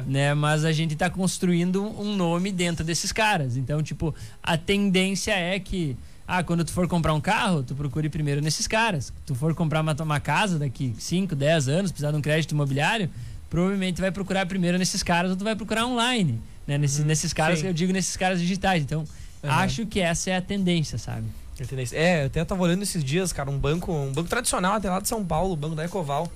[0.08, 0.34] Né?
[0.34, 3.56] Mas a gente tá construindo um nome dentro desses caras.
[3.58, 4.14] Então, tipo,
[4.44, 5.96] a tendência é que.
[6.30, 9.14] Ah, quando tu for comprar um carro, tu procure primeiro nesses caras.
[9.26, 13.10] Tu for comprar uma, uma casa daqui 5, 10 anos, precisar de um crédito imobiliário,
[13.50, 16.42] provavelmente vai procurar primeiro nesses caras ou tu vai procurar online.
[16.66, 16.78] Né?
[16.78, 17.68] Nesses, nesses caras, sim.
[17.68, 18.84] eu digo nesses caras digitais.
[18.84, 19.06] Então,
[19.44, 21.28] acho que essa é a tendência, sabe?
[21.60, 21.86] Entendeu?
[21.94, 25.00] É, eu até tava olhando esses dias, cara, um banco, um banco tradicional até lá
[25.00, 26.32] de São Paulo, o banco da Ecoval.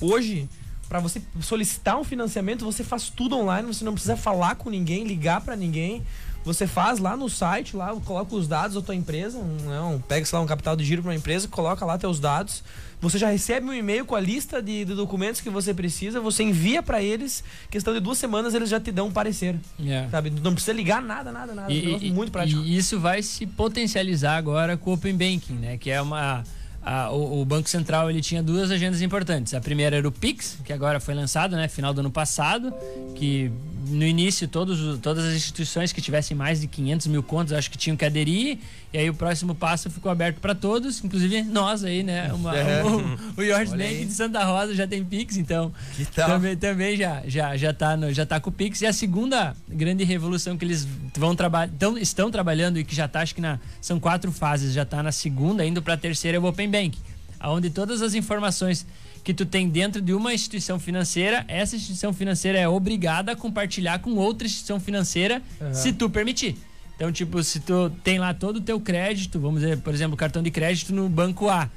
[0.00, 0.48] Hoje,
[0.88, 5.04] pra você solicitar um financiamento, você faz tudo online, você não precisa falar com ninguém,
[5.04, 6.02] ligar pra ninguém.
[6.44, 10.24] Você faz lá no site, lá, coloca os dados da tua empresa, um, né, pega,
[10.24, 12.62] sei lá, um capital de giro pra uma empresa, coloca lá teus dados.
[13.00, 16.42] Você já recebe um e-mail com a lista de, de documentos que você precisa, você
[16.42, 19.54] envia pra eles, questão de duas semanas eles já te dão um parecer.
[19.86, 20.08] É.
[20.10, 20.30] Sabe?
[20.42, 21.70] Não precisa ligar nada, nada, nada.
[21.72, 22.60] E, É e- muito prático.
[22.62, 25.76] e isso vai se potencializar agora com o Open Banking, né?
[25.76, 26.42] Que é uma.
[26.82, 29.52] a- o, o Banco Central ele tinha duas agendas importantes.
[29.52, 31.68] A primeira era o Pix, que agora foi lançado, né?
[31.68, 32.72] Final do ano passado,
[33.14, 33.50] que
[33.88, 37.78] no início todos, todas as instituições que tivessem mais de 500 mil contas, acho que
[37.78, 38.58] tinham que aderir.
[38.92, 42.32] E aí o próximo passo ficou aberto para todos, inclusive nós aí, né?
[42.32, 42.82] Uma- É.
[42.84, 46.28] o, o York Olha Bank de Santa Rosa já tem Pix, então Que tal?
[46.28, 48.80] também, também já, já, já, tá no, já tá com o Pix.
[48.80, 53.20] E a segunda grande revolução que eles vão trabalhar, estão trabalhando e que já tá,
[53.20, 56.40] acho que na, são quatro fases, já tá na segunda, indo para a terceira é
[56.40, 56.98] o Open Bank,
[57.42, 58.86] onde todas as informações
[59.26, 63.98] que tu tem dentro de uma instituição financeira, essa instituição financeira é obrigada a compartilhar
[63.98, 66.56] com outra instituição financeira, se tu permitir.
[66.94, 70.44] Então, tipo, se tu tem lá todo o teu crédito, vamos dizer, por exemplo, cartão
[70.44, 71.68] de crédito no banco A.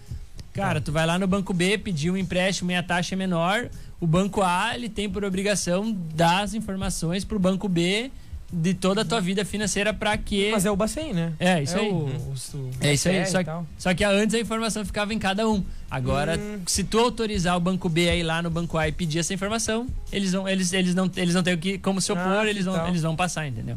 [0.53, 3.67] Cara, tu vai lá no banco B, pedir um empréstimo e a taxa é menor.
[3.99, 8.11] O banco A, ele tem por obrigação dar as informações pro banco B
[8.51, 11.33] de toda a tua vida financeira para que Mas é o Bacen, né?
[11.39, 11.89] É, isso é aí.
[11.89, 13.39] O, o, o é isso aí, só
[13.77, 15.63] só que antes a informação ficava em cada um.
[15.89, 16.59] Agora, Hum.
[16.67, 19.33] se tu autorizar o banco B a ir lá no banco A e pedir essa
[19.33, 22.47] informação, eles vão, eles, eles não, eles não têm o que, como se opor, Ah,
[22.49, 22.87] eles, vão, tal.
[22.87, 23.75] eles vão passar, entendeu?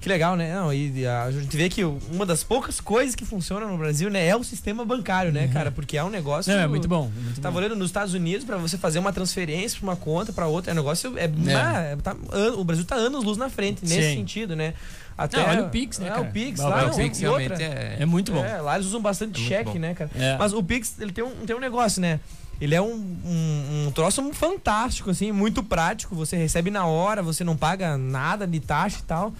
[0.00, 0.54] Que legal, né?
[0.54, 4.26] Não, e a, gente vê que uma das poucas coisas que funcionam no Brasil, né,
[4.26, 5.70] é o sistema bancário, né, cara?
[5.70, 6.50] Porque é um negócio.
[6.50, 7.10] Não, é muito bom.
[7.14, 7.58] é muito Tava bom.
[7.58, 10.72] olhando nos Estados Unidos pra você fazer uma transferência pra uma conta pra outra, é
[10.72, 12.16] um negócio é, ah, é, tá
[12.56, 14.16] o Brasil tá anos luz na frente nesse Sim.
[14.16, 14.72] sentido, né?
[15.18, 16.22] Até Não, olha o Pix, né, É, cara?
[16.22, 17.96] o Pix, lá o Pix outra, realmente é.
[18.00, 18.42] É muito bom.
[18.42, 20.10] É, lá eles usam bastante muito cheque, né, cara?
[20.14, 20.38] É.
[20.38, 22.20] Mas o Pix, ele tem um, tem um negócio, né?
[22.58, 26.14] Ele é um, um, um troço fantástico, assim, muito prático.
[26.14, 29.34] Você recebe na hora, você não paga nada de taxa e tal.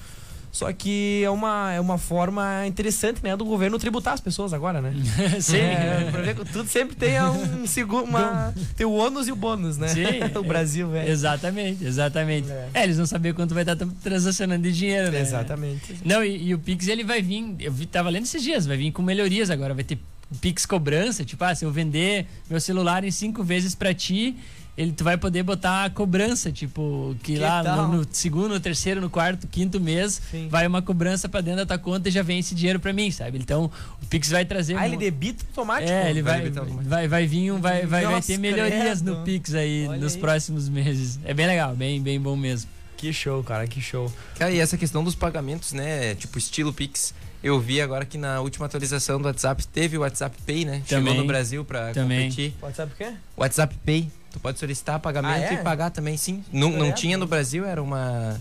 [0.52, 4.80] Só que é uma, é uma forma interessante, né, do governo tributar as pessoas agora,
[4.80, 4.92] né?
[5.40, 5.58] Sim.
[5.58, 8.04] É, ver tudo sempre tem um segundo.
[8.04, 9.88] Uma, tem o ônus e o bônus, né?
[9.88, 10.02] Sim.
[10.36, 11.08] o Brasil, velho.
[11.08, 12.50] Exatamente, exatamente.
[12.50, 12.68] É.
[12.74, 12.82] É.
[12.82, 15.20] eles vão saber quanto vai estar tra- transacionando de dinheiro, né?
[15.20, 15.96] Exatamente.
[16.04, 18.76] Não, e, e o Pix ele vai vir, eu vi, tava lendo esses dias, vai
[18.76, 19.98] vir com melhorias agora, vai ter
[20.40, 24.36] Pix cobrança, tipo, ah, se eu vender meu celular em cinco vezes pra ti,
[24.80, 28.60] ele, tu vai poder botar a cobrança, tipo, que, Que lá no, no segundo, no
[28.60, 30.48] terceiro, no quarto, quinto mês, Sim.
[30.48, 33.10] vai uma cobrança pra dentro da tua conta e já vem esse dinheiro pra mim,
[33.10, 33.38] sabe?
[33.38, 33.70] Então,
[34.02, 34.76] o Pix vai trazer...
[34.76, 35.90] Ah, ele mu- debita automático?
[35.92, 39.16] é, ele vai vai, vai, vai vir um, vai, vai, vai ter melhorias credo.
[39.18, 40.20] no Pix aí Olha nos aí.
[40.20, 41.18] próximos meses.
[41.24, 42.70] É bem legal, bem, bem bom mesmo.
[42.96, 44.12] Que show, cara, que show.
[44.38, 46.14] Cara, e essa questão dos pagamentos, né?
[46.14, 47.14] Tipo, estilo Pix.
[47.42, 50.82] Eu vi agora que na última atualização do WhatsApp teve o WhatsApp Pay, né?
[50.86, 51.16] Chegou Também.
[51.18, 52.28] no Brasil pra Também.
[52.28, 52.54] competir.
[52.60, 53.12] WhatsApp o quê?
[53.36, 54.10] WhatsApp Pay.
[54.30, 55.54] Tu pode solicitar pagamento Ah, é?
[55.54, 56.44] e pagar também, sim.
[56.52, 58.40] Não, não tinha no Brasil, era uma.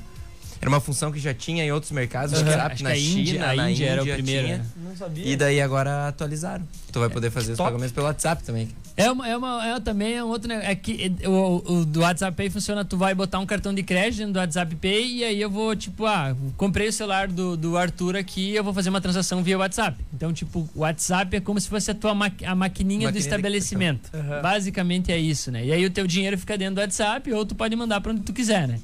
[0.62, 2.60] Era uma função que já tinha em outros mercados, acho que Aham.
[2.64, 4.58] era Acho na a Índia- China, a na Índia era o Índia primeiro, tinha.
[4.58, 4.66] né?
[4.76, 5.26] Não sabia.
[5.26, 6.68] E daí agora atualizaram.
[6.92, 7.70] Tu vai poder fazer os top.
[7.70, 8.68] pagamentos pelo WhatsApp também.
[9.00, 10.70] É, uma, é, uma, é também é um outro negócio.
[10.70, 13.82] É que é, o, o do WhatsApp Pay funciona, tu vai botar um cartão de
[13.82, 17.56] crédito dentro do WhatsApp Pay e aí eu vou, tipo, ah, comprei o celular do,
[17.56, 19.98] do Arthur aqui eu vou fazer uma transação via WhatsApp.
[20.14, 23.18] Então, tipo, o WhatsApp é como se fosse a tua ma a maquininha Maquininha do
[23.18, 24.10] estabelecimento.
[24.14, 24.42] Aham.
[24.42, 25.66] Basicamente é isso, né?
[25.66, 28.22] E aí o teu dinheiro fica dentro do WhatsApp ou tu pode mandar pra onde
[28.22, 28.80] tu quiser, né?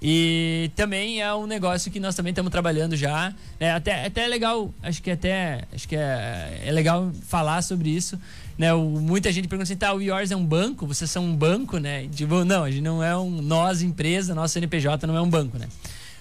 [0.00, 3.34] E também é um negócio que nós também estamos trabalhando já.
[3.58, 3.72] né?
[3.72, 8.18] Até, até é legal, acho que até acho que é, é legal falar sobre isso.
[8.58, 8.74] Né?
[8.74, 10.84] O, muita gente pergunta assim, tá, o Yours é um banco?
[10.86, 12.08] Vocês são um banco, né?
[12.08, 13.40] Tipo, não, a gente não é um.
[13.40, 15.68] Nós, empresa, nosso CNPJ não é um banco, né?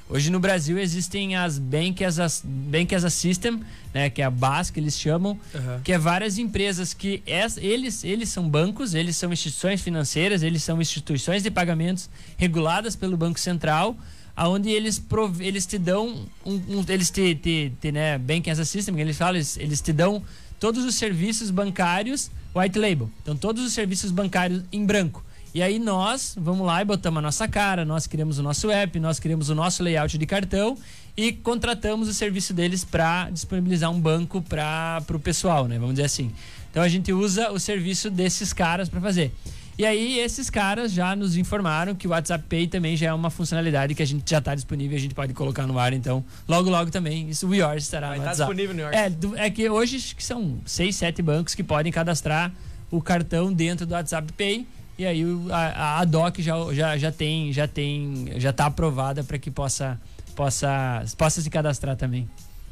[0.10, 3.60] Hoje no Brasil existem as Bank as a, Bank as a System,
[3.94, 5.82] né, que é a BAS que eles chamam, Aham.
[5.84, 10.64] que é várias empresas que es- eles, eles são bancos, eles são instituições financeiras, eles
[10.64, 13.98] são instituições de pagamentos reguladas pelo Banco Central,
[14.34, 18.60] aonde eles, prov- eles te dão um, um- eles te, te, te né, Bank as
[18.60, 20.24] a System, que eles falam, eles, eles te dão
[20.60, 23.10] todos os serviços bancários white label.
[23.22, 25.24] Então todos os serviços bancários em branco.
[25.54, 29.00] E aí nós vamos lá e botamos a nossa cara, nós criamos o nosso app,
[29.00, 30.78] nós criamos o nosso layout de cartão
[31.16, 35.80] e contratamos o serviço deles para disponibilizar um banco para o pessoal, né?
[35.80, 36.32] Vamos dizer assim.
[36.70, 39.34] Então a gente usa o serviço desses caras para fazer.
[39.78, 43.30] E aí esses caras já nos informaram que o WhatsApp Pay também já é uma
[43.30, 46.26] funcionalidade que a gente já está disponível, e a gente pode colocar no ar, então
[46.48, 48.56] logo logo também isso o Yours estará Vai no estar WhatsApp.
[48.56, 48.98] disponível no York.
[48.98, 52.52] É, do- é que hoje que são seis, sete bancos que podem cadastrar
[52.90, 54.66] o cartão dentro do WhatsApp Pay
[54.98, 59.38] e aí a, a DOC já, já, já tem já tem já está aprovada para
[59.38, 60.00] que possa
[60.36, 62.28] possa possa se cadastrar também.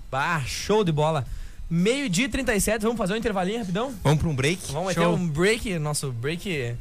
[0.09, 1.23] Bah, show de bola.
[1.69, 3.93] Meio-dia e 37, vamos fazer um intervalinho rapidão?
[4.03, 4.71] Vamos para um break?
[4.71, 5.15] Vamos meter Show.
[5.15, 6.75] um break, nosso break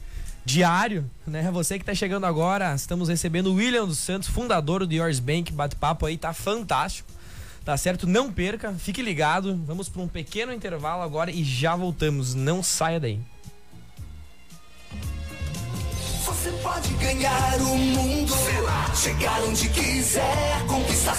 [0.44, 1.50] diário, né?
[1.50, 5.52] Você que tá chegando agora, estamos recebendo o William dos Santos, fundador do Yours Bank,
[5.52, 7.08] bate-papo aí, tá fantástico.
[7.64, 8.06] Tá certo?
[8.06, 9.58] Não perca, fique ligado.
[9.64, 12.34] Vamos para um pequeno intervalo agora e já voltamos.
[12.34, 13.18] Não saia daí.
[16.26, 18.34] Você pode ganhar o mundo,
[18.94, 21.16] chegar onde quiser, conquistar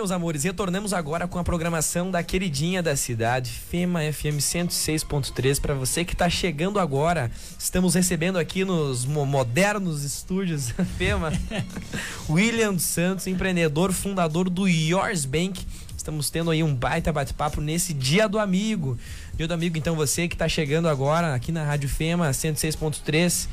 [0.00, 5.60] meus amores, retornamos agora com a programação da queridinha da cidade, FEMA FM 106.3.
[5.60, 11.30] Para você que tá chegando agora, estamos recebendo aqui nos mo- modernos estúdios FEMA
[12.30, 15.66] William Santos, empreendedor, fundador do Yours Bank.
[15.94, 18.96] Estamos tendo aí um baita bate-papo nesse Dia do Amigo.
[19.34, 23.48] Dia do Amigo, então você que tá chegando agora aqui na Rádio FEMA 106.3.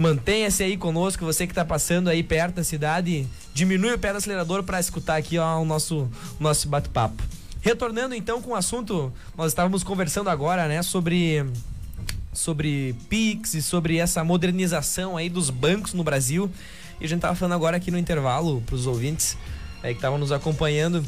[0.00, 4.16] Mantenha-se aí conosco, você que tá passando aí perto da cidade, diminui o pé do
[4.16, 6.08] acelerador para escutar aqui ó, o nosso,
[6.40, 7.22] nosso bate-papo.
[7.60, 11.44] Retornando então com o assunto, nós estávamos conversando agora, né, sobre
[12.32, 16.50] sobre Pix e sobre essa modernização aí dos bancos no Brasil.
[16.98, 19.36] E a gente tava falando agora aqui no intervalo para os ouvintes
[19.82, 21.04] aí que estavam nos acompanhando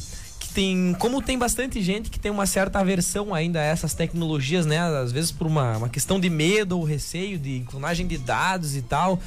[0.53, 4.79] tem como tem bastante gente que tem uma certa aversão ainda a essas tecnologias, né?
[4.79, 8.83] Às vezes por uma, uma questão de medo ou receio de clonagem de dados e
[8.83, 9.21] tal.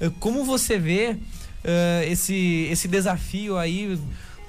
[0.00, 1.16] Eh, Como você vê
[1.62, 3.98] eh, esse, esse desafio aí,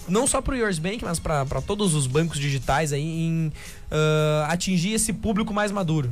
[0.07, 3.51] não só para o Yours Bank, mas para todos os bancos digitais aí, em
[3.91, 6.11] eh, atingir esse público mais maduro?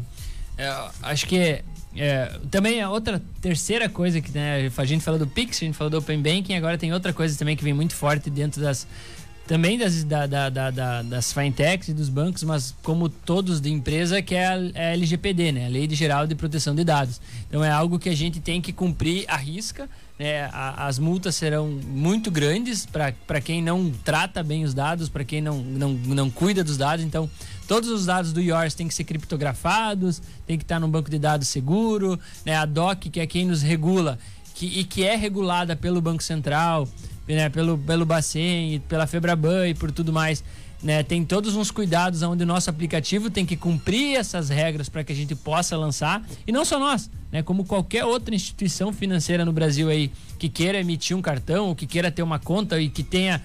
[0.58, 1.64] É, acho que
[1.96, 5.76] é, também a outra terceira coisa que né, a gente falou do Pix, a gente
[5.76, 8.86] falou do Open Banking, agora tem outra coisa também que vem muito forte dentro das
[9.50, 13.72] também das, da, da, da, da- das fintechs e dos bancos, mas como todos de
[13.72, 15.66] empresa, que é a, é a LGPD, né?
[15.66, 17.20] A Lei de Geral de Proteção de Dados.
[17.48, 19.90] Então é algo que a gente tem que cumprir à risca.
[20.20, 20.44] Né?
[20.54, 25.42] A- as multas serão muito grandes para quem não trata bem os dados, para quem
[25.42, 27.04] não, não, não cuida dos dados.
[27.04, 27.28] Então,
[27.68, 31.18] todos os dados do Yours têm que ser criptografados, tem que estar num banco de
[31.18, 32.20] dados seguro.
[32.46, 32.56] Né?
[32.56, 34.20] A DOC, que é quem nos regula,
[34.54, 36.88] que, e que é regulada pelo Banco Central,
[37.30, 37.50] né?
[37.50, 40.44] pelo, pelo Bacen, e pela Febraban e por tudo mais.
[40.82, 45.04] Né, tem todos uns cuidados onde o nosso aplicativo tem que cumprir essas regras para
[45.04, 49.44] que a gente possa lançar e não só nós, né, como qualquer outra instituição financeira
[49.44, 52.88] no Brasil aí que queira emitir um cartão ou que queira ter uma conta e
[52.88, 53.42] que tenha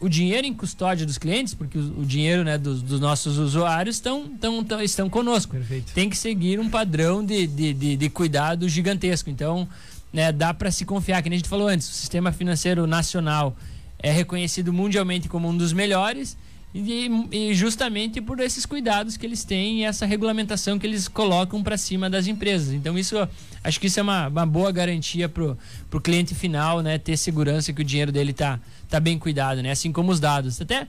[0.00, 3.96] o dinheiro em custódia dos clientes, porque o, o dinheiro né, dos, dos nossos usuários
[3.96, 5.52] estão, tão, tão- estão conosco.
[5.56, 5.92] Perfeito.
[5.92, 9.28] Tem que seguir um padrão de, de, de, de cuidado gigantesco.
[9.28, 9.68] Então,
[10.12, 13.56] né, dá para se confiar, que a gente falou antes, o sistema financeiro nacional
[13.98, 16.36] é reconhecido mundialmente como um dos melhores
[16.74, 21.62] e, e justamente por esses cuidados que eles têm e essa regulamentação que eles colocam
[21.62, 22.72] para cima das empresas.
[22.72, 23.16] Então isso,
[23.62, 27.72] acho que isso é uma, uma boa garantia pro, pro cliente final, né, ter segurança
[27.72, 30.60] que o dinheiro dele tá, tá bem cuidado, né, assim como os dados.
[30.60, 30.86] Até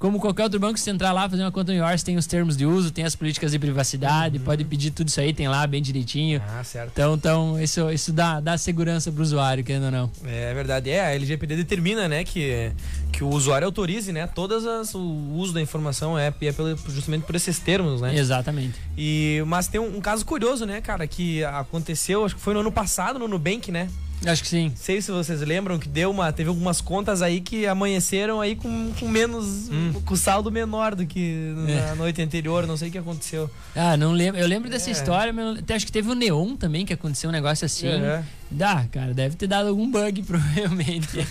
[0.00, 2.26] como qualquer outro banco, se você entrar lá, fazer uma conta no Yours, tem os
[2.26, 5.66] termos de uso, tem as políticas de privacidade, pode pedir tudo isso aí, tem lá
[5.66, 6.40] bem direitinho.
[6.48, 6.92] Ah, certo.
[6.92, 10.10] Então, então isso, isso dá, dá segurança pro usuário, querendo ou não.
[10.24, 10.88] É verdade.
[10.88, 12.72] É, a LGPD determina, né, que,
[13.12, 15.02] que o usuário autorize, né, todas as, o
[15.34, 18.16] uso da informação é, é pelo, justamente por esses termos, né?
[18.16, 18.80] Exatamente.
[18.96, 22.60] E, mas tem um, um caso curioso, né, cara, que aconteceu, acho que foi no
[22.60, 23.86] ano passado, no Nubank, né?
[24.26, 24.70] Acho que sim.
[24.76, 26.30] Sei se vocês lembram que deu uma.
[26.32, 29.70] Teve algumas contas aí que amanheceram aí com, com menos.
[30.04, 31.54] com saldo menor do que
[31.88, 33.50] na noite anterior, não sei o que aconteceu.
[33.74, 34.38] Ah, não lembro.
[34.40, 34.92] Eu lembro dessa É.
[34.92, 37.88] história, mas até acho que teve o Neon também, que aconteceu um negócio assim.
[37.88, 38.22] É.
[38.50, 41.24] Dá, cara, deve ter dado algum bug, provavelmente.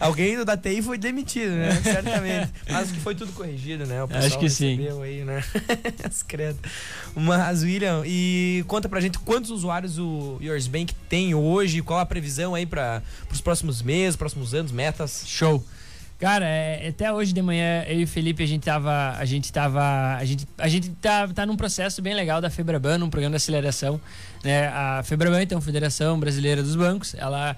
[0.00, 1.70] Alguém da TI foi demitido, né?
[1.82, 2.52] Certamente.
[2.68, 4.02] Mas que foi tudo corrigido, né?
[4.02, 4.78] O pessoal Acho que sim.
[5.02, 5.44] Aí, né?
[6.26, 6.58] Credo.
[7.14, 12.06] Mas, William, e conta pra gente quantos usuários o Yours Bank tem hoje, qual a
[12.06, 15.22] previsão aí para os próximos meses, próximos anos, metas?
[15.26, 15.64] Show.
[16.18, 19.10] Cara, é, até hoje de manhã, eu e o Felipe, a gente tava.
[19.18, 20.16] A gente tava.
[20.16, 23.36] A gente, a gente tá, tá num processo bem legal da Febraban, num programa de
[23.36, 24.00] aceleração.
[24.42, 24.68] Né?
[24.68, 27.56] A Febraban, então, Federação Brasileira dos Bancos, ela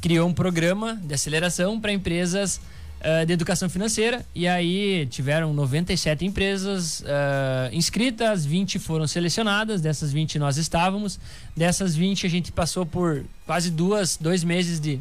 [0.00, 2.60] criou um programa de aceleração para empresas
[3.00, 4.26] ah, de educação financeira.
[4.34, 11.18] E aí tiveram 97 empresas ah, inscritas, 20 foram selecionadas, dessas 20 nós estávamos.
[11.56, 15.00] Dessas 20 a gente passou por quase duas, dois meses de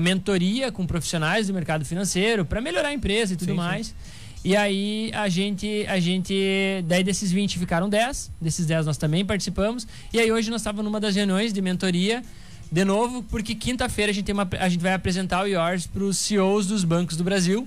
[0.00, 3.56] mentoria com profissionais do mercado financeiro para melhorar a empresa e tudo Sim, sim.
[3.56, 3.94] mais.
[4.44, 6.34] E aí a gente, a gente,
[6.86, 9.86] daí desses 20 ficaram 10, desses 10 nós também participamos.
[10.12, 12.22] E aí hoje nós estávamos numa das reuniões de mentoria
[12.70, 16.04] de novo, porque quinta-feira a gente tem uma, a gente vai apresentar o Yours para
[16.04, 17.66] os CEOs dos bancos do Brasil,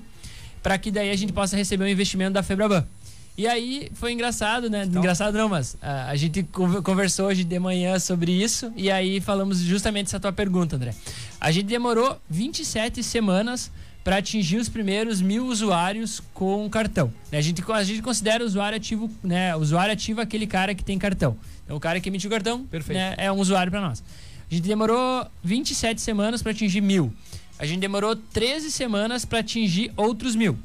[0.62, 2.86] para que daí a gente possa receber um investimento da Febraban.
[3.36, 4.84] E aí foi engraçado, né?
[4.84, 9.20] Engraçado não, mas ah, a gente conver- conversou hoje de manhã sobre isso e aí
[9.20, 10.94] falamos justamente essa tua pergunta, André.
[11.40, 13.70] A gente demorou 27 semanas
[14.04, 17.12] para atingir os primeiros mil usuários com cartão.
[17.32, 19.56] A gente, a gente considera usuário ativo, né?
[19.56, 21.36] Usuário ativo é aquele cara que tem cartão.
[21.64, 22.98] Então o cara que emite o cartão Perfeito.
[22.98, 24.02] né, é um usuário para nós.
[24.50, 27.10] A gente demorou 27 semanas para atingir mil.
[27.58, 30.58] A gente demorou 13 semanas para atingir outros mil.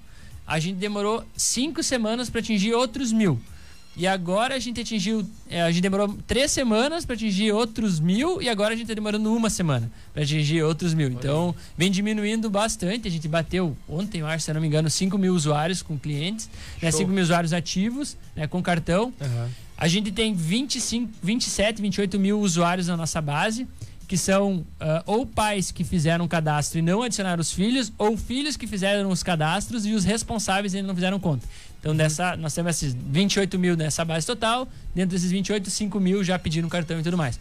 [0.48, 3.40] A gente demorou 5 semanas para atingir outros mil.
[3.98, 5.28] E agora a gente atingiu.
[5.50, 8.94] é, a gente demorou três semanas para atingir outros mil e agora a gente está
[8.94, 11.10] demorando uma semana para atingir outros mil.
[11.10, 13.08] Então vem diminuindo bastante.
[13.08, 15.98] A gente bateu ontem, eu acho, se eu não me engano, 5 mil usuários com
[15.98, 16.48] clientes,
[16.80, 17.00] né, Show.
[17.00, 19.12] 5 mil usuários ativos né, com cartão.
[19.76, 23.68] A gente tem 25, 27, 28 mil usuários na nossa base,
[24.08, 28.15] que são ah, ou pais que fizeram um cadastro e não adicionaram os filhos, ou
[28.15, 31.46] filhos que fizeram os cadastros e os responsáveis ainda não fizeram conta.
[31.80, 34.67] Então, dessa, nós temos esses 28 mil nessa base total.
[34.96, 37.39] Dentro desses 28, 5 mil já pediram cartão e tudo mais.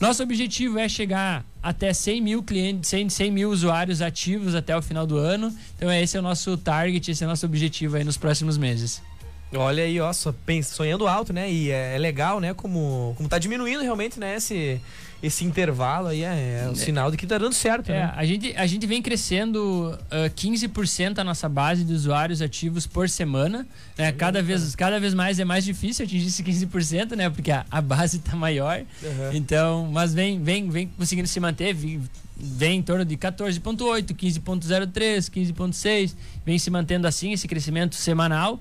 [0.00, 4.82] Nosso objetivo é chegar até 100 mil clientes, 100, 100 mil usuários ativos até o
[4.82, 5.54] final do ano.
[5.76, 9.02] Então, esse é o nosso target, esse é o nosso objetivo aí nos próximos meses.
[9.56, 11.50] Olha aí, ó, sonhando alto, né?
[11.50, 12.54] E é, é legal, né?
[12.54, 14.36] Como, como tá diminuindo realmente, né?
[14.36, 14.80] Esse,
[15.26, 18.12] esse intervalo aí é, é um sinal de que tá dando certo, É, né?
[18.14, 23.08] a gente, a gente vem crescendo ah, 15% a nossa base de usuários ativos por
[23.08, 23.66] semana.
[23.96, 24.12] Né?
[24.12, 27.30] Cada, vez, cada vez mais é mais difícil atingir esse 15%, né?
[27.30, 28.80] Porque a, a base está maior.
[29.02, 29.32] Uhum.
[29.32, 31.72] Então, mas vem, vem, vem conseguindo se manter.
[31.74, 32.00] vi-
[32.36, 36.16] Vem em torno de 14,8, 15,03, 15,6.
[36.44, 38.60] Vem se mantendo assim, esse crescimento semanal.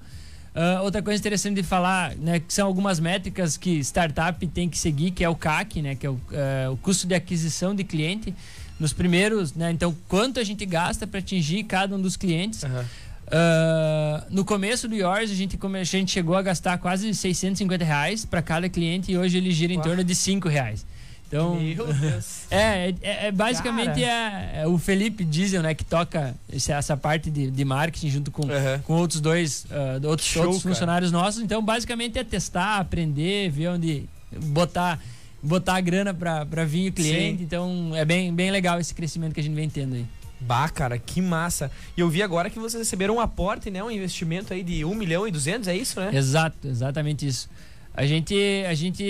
[0.55, 4.77] Ah, outra coisa interessante de falar, né, que são algumas métricas que startup tem que
[4.77, 7.83] seguir, que é o CAC, né, que é o, eh, o custo de aquisição de
[7.83, 8.33] cliente.
[8.79, 12.63] Nos primeiros, né, então quanto a gente gasta para atingir cada um dos clientes.
[12.63, 12.85] Aham.
[13.27, 18.25] Ah, no começo do Yours, a gente, a gente chegou a gastar quase 650 reais
[18.25, 19.87] para cada cliente e hoje ele gira em Uau.
[19.87, 20.85] torno de 5 reais.
[21.33, 22.43] Então, Meu Deus.
[22.51, 27.31] é, é, é basicamente é, é o Felipe Diesel, né, que toca esse- essa parte
[27.31, 28.79] de, de marketing junto com, Aham.
[28.83, 30.73] com outros dois, ah, outros, Show, outros cara.
[30.75, 31.41] funcionários nossos.
[31.41, 34.99] Então, basicamente é testar, aprender, ver onde botar
[35.41, 37.39] botar a grana para vir o cliente.
[37.39, 37.43] Sim.
[37.43, 40.05] Então, é bem, bem legal esse crescimento que a gente vem tendo aí.
[40.39, 41.69] Bah, cara, que massa.
[41.97, 43.83] E eu vi agora que vocês receberam um aporte, né?
[43.83, 46.11] Um investimento aí de 1 milhão e 200, é isso, né?
[46.13, 47.49] Exato, exatamente isso.
[47.95, 48.35] A gente,
[48.67, 49.05] a gente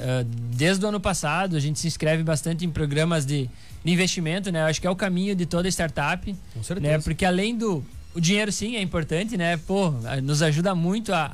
[0.00, 3.50] ah, desde o ano passado, a gente se inscreve bastante em programas de,
[3.84, 4.60] de investimento, né?
[4.62, 6.92] Eu acho que é o caminho de toda startup, Com certeza.
[6.98, 7.02] né?
[7.02, 9.56] Porque além do o dinheiro sim é importante, né?
[9.56, 9.90] Pô,
[10.22, 11.30] nos ajuda muito a,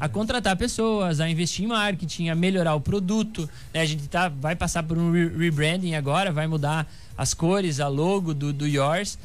[0.00, 3.48] a, a contratar pessoas, a investir em marketing, a melhorar o produto.
[3.72, 3.80] Né?
[3.82, 7.88] A gente tá, vai passar por um re- rebranding agora, vai mudar as cores, a
[7.88, 9.18] logo do, do Yours.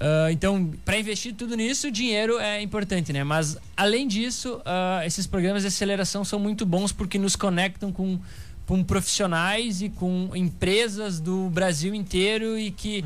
[0.00, 3.24] Ah, então, para investir tudo nisso, o dinheiro é importante, né?
[3.24, 8.18] Mas além disso, ah, esses programas de aceleração são muito bons porque nos conectam com,
[8.66, 13.04] com profissionais e com empresas do Brasil inteiro e que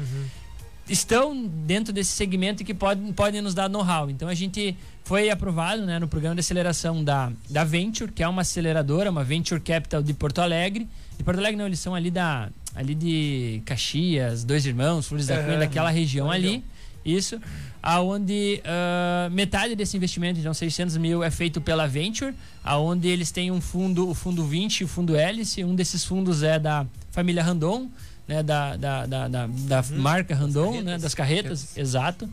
[0.89, 4.09] estão dentro desse segmento e que podem, podem nos dar know-how.
[4.09, 4.75] Então a gente
[5.05, 9.23] foi aprovado né, no programa de aceleração da, da Venture, que é uma aceleradora, uma
[9.23, 10.89] Venture Capital de Porto Alegre.
[11.19, 15.37] De Porto Alegre não, eles são ali da ali de Caxias, Dois Irmãos, Flores da
[15.37, 15.59] Cunha, Aham.
[15.59, 16.65] daquela região ali.
[17.17, 17.41] Isso,
[17.83, 23.51] aonde ah, metade desse investimento, então 600 mil, é feito pela Venture, aonde eles têm
[23.51, 25.65] um fundo, o fundo 20 e o fundo Hélice.
[25.65, 27.89] Um desses fundos é da família Randon,
[28.27, 32.29] né, da, da, da, da, da marca Randon, né, das carretas, exato.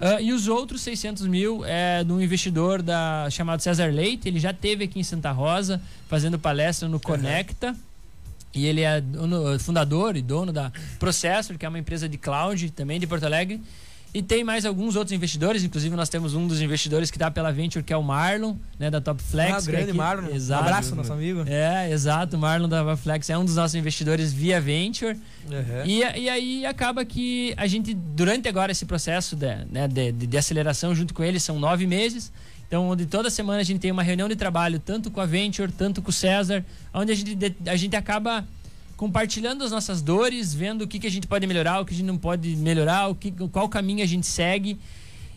[0.00, 4.28] Ah, e os outros 600 mil é de um investidor da, chamado César Leite.
[4.28, 7.74] Ele já teve aqui em Santa Rosa fazendo palestra no Conecta.
[8.54, 12.70] E ele é dono- fundador e dono da Processor, que é uma empresa de cloud
[12.70, 13.60] também de Porto Alegre.
[14.16, 17.52] E tem mais alguns outros investidores, inclusive nós temos um dos investidores que está pela
[17.52, 19.52] Venture, que é o Marlon, né, da Top Flex.
[19.52, 20.30] Ah, é grande aqui- Marlon.
[20.30, 20.62] Um Exato.
[20.64, 21.44] abraço, nosso amigo.
[21.46, 22.36] É, exato.
[22.36, 25.12] O Marlon da Top Flex é um dos nossos investidores via Venture.
[25.50, 25.84] Uhum.
[25.84, 30.26] E, e aí acaba que a gente, durante agora esse processo de, né, de, de-
[30.26, 32.32] de aceleração junto com eles, são nove meses.
[32.68, 35.70] Então, onde toda semana a gente tem uma reunião de trabalho, tanto com a Venture,
[35.70, 38.44] tanto com o César, onde a gente, a gente acaba
[38.96, 41.96] compartilhando as nossas dores, vendo o que, que a gente pode melhorar, o que a
[41.96, 44.78] gente não pode melhorar, o que, qual caminho a gente segue.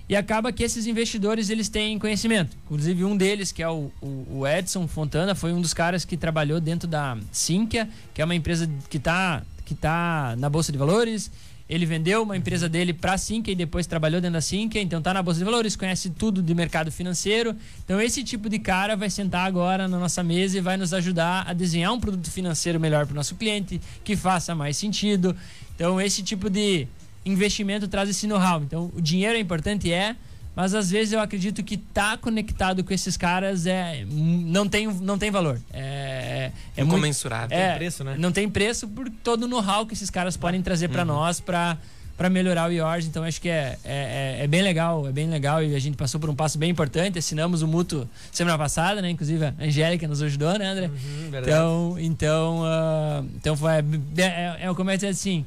[0.07, 2.57] E acaba que esses investidores eles têm conhecimento.
[2.65, 6.17] Inclusive um deles, que é o, o- o Edson Fontana, foi um dos caras que
[6.17, 10.79] trabalhou dentro da Sinqia, que é uma empresa que está que tá na Bolsa de
[10.79, 11.29] Valores.
[11.69, 15.13] Ele vendeu uma empresa dele para a e depois trabalhou dentro da Sinqia, então está
[15.13, 17.55] na Bolsa de Valores, conhece tudo de mercado financeiro.
[17.85, 21.47] Então esse tipo de cara vai sentar agora na nossa mesa e vai nos ajudar
[21.47, 25.35] a desenhar um produto financeiro melhor para o nosso cliente, que faça mais sentido.
[25.75, 26.87] Então esse tipo de
[27.23, 28.61] investimento traz esse know-how.
[28.63, 30.15] Então, o dinheiro é importante, é,
[30.59, 35.17] mas às vezes eu acredito que tá conectado com esses caras é não tem, não
[35.17, 35.57] tem valor.
[35.71, 37.57] É, é, é muito, Incomensurável.
[37.57, 38.17] é, preço, né?
[38.19, 41.77] Não tem preço por todo o know-how que esses caras podem trazer para nós para
[42.17, 45.29] para melhorar o Yours, então acho que é, é, é- é bem legal, é bem
[45.29, 49.01] legal e a gente passou por um passo bem importante, assinamos o mútuo semana passada,
[49.01, 49.09] né?
[49.09, 50.87] Inclusive a Angélica nos ajudou, né, André?
[50.87, 51.31] Uhum.
[51.41, 53.83] Então, então, ah, então foi é,
[54.17, 55.45] é, é como é que é assim.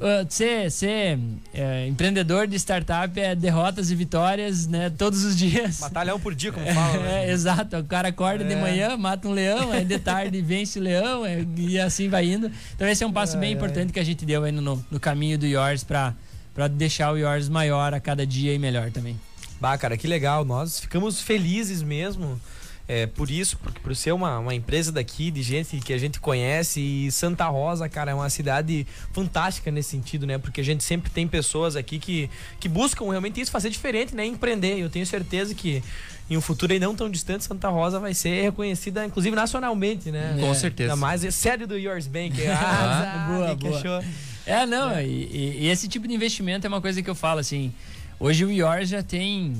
[0.00, 1.18] Ah, ser ser
[1.52, 4.90] é, empreendedor de startup é derrotas e vitórias, né?
[4.90, 5.80] Todos os dias.
[5.80, 6.98] Batalhão por dia, como fala.
[6.98, 7.26] né?
[7.26, 7.76] É, exato.
[7.76, 8.60] O cara acorda de É.
[8.60, 12.50] manhã, mata um leão, aí de tarde vence o leão, é, e assim vai indo.
[12.74, 13.54] Então esse é um passo Ai, bem ai.
[13.56, 16.14] importante que a gente deu aí no, no caminho do Yours para
[16.52, 19.18] para deixar o Yours maior a cada dia e melhor também.
[19.60, 20.44] Bah, cara, que legal.
[20.44, 22.40] Nós ficamos felizes mesmo.
[22.92, 26.18] É, por isso, porque por ser uma, uma empresa daqui, de gente que a gente
[26.18, 30.38] conhece, e Santa Rosa, cara, é uma cidade fantástica nesse sentido, né?
[30.38, 32.28] Porque a gente sempre tem pessoas aqui que,
[32.58, 34.26] que buscam realmente isso, fazer diferente, né?
[34.26, 34.76] Empreender.
[34.78, 35.80] Eu tenho certeza que
[36.28, 40.36] em um futuro aí não tão distante, Santa Rosa vai ser reconhecida, inclusive nacionalmente, né?
[40.40, 40.54] Com É.
[40.54, 40.92] certeza.
[40.92, 42.34] Ainda mais é sério do Yours Bank.
[42.50, 43.78] Ah, Ah, boa, que boa.
[43.78, 44.04] achou?
[44.46, 47.38] É, não, E, e- e esse tipo de investimento é uma coisa que eu falo
[47.38, 47.72] assim.
[48.18, 49.54] Hoje o Yours já tem,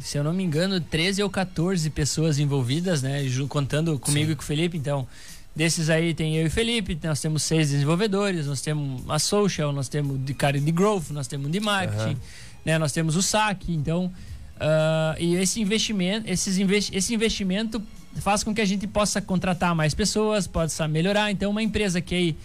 [0.00, 3.22] se eu não me engano, 13 ou 14 pessoas envolvidas, né?
[3.48, 4.76] Contando comigo e com o Felipe.
[4.76, 5.06] Então,
[5.54, 9.72] desses aí tem eu e o Felipe, nós temos seis desenvolvedores, nós temos a social,
[9.72, 12.16] nós temos de cara de growth, nós temos de marketing,
[12.64, 12.78] né?
[12.78, 13.72] Nós temos o saque.
[13.72, 14.12] Então,
[14.58, 17.82] ah, e esse investimento, esses investi esse investimento
[18.16, 21.30] faz com que a gente possa contratar mais pessoas, possa melhorar.
[21.30, 22.36] Então, uma empresa que aí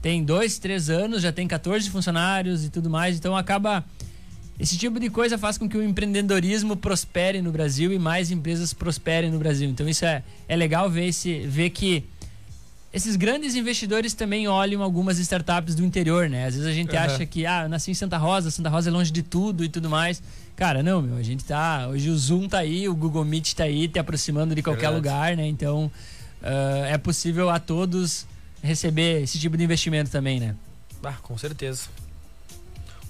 [0.00, 3.84] tem dois, três anos, já tem 14 funcionários e tudo mais, então acaba.
[4.58, 8.72] Esse tipo de coisa faz com que o empreendedorismo prospere no Brasil e mais empresas
[8.72, 9.68] prosperem no Brasil.
[9.68, 12.04] Então isso é, é legal ver, esse, ver que
[12.92, 16.46] esses grandes investidores também olham algumas startups do interior, né?
[16.46, 17.04] Às vezes a gente Aham.
[17.04, 19.68] acha que, ah, eu nasci em Santa Rosa, Santa Rosa é longe de tudo e
[19.68, 20.22] tudo mais.
[20.56, 21.88] Cara, não, meu, a gente tá.
[21.88, 24.96] Hoje o Zoom tá aí, o Google Meet tá aí, te aproximando de qualquer Verdade.
[24.96, 25.46] lugar, né?
[25.46, 25.90] Então
[26.42, 28.26] ah, é possível a todos
[28.62, 30.54] receber esse tipo de investimento também, né?
[31.04, 31.88] Ah, com certeza.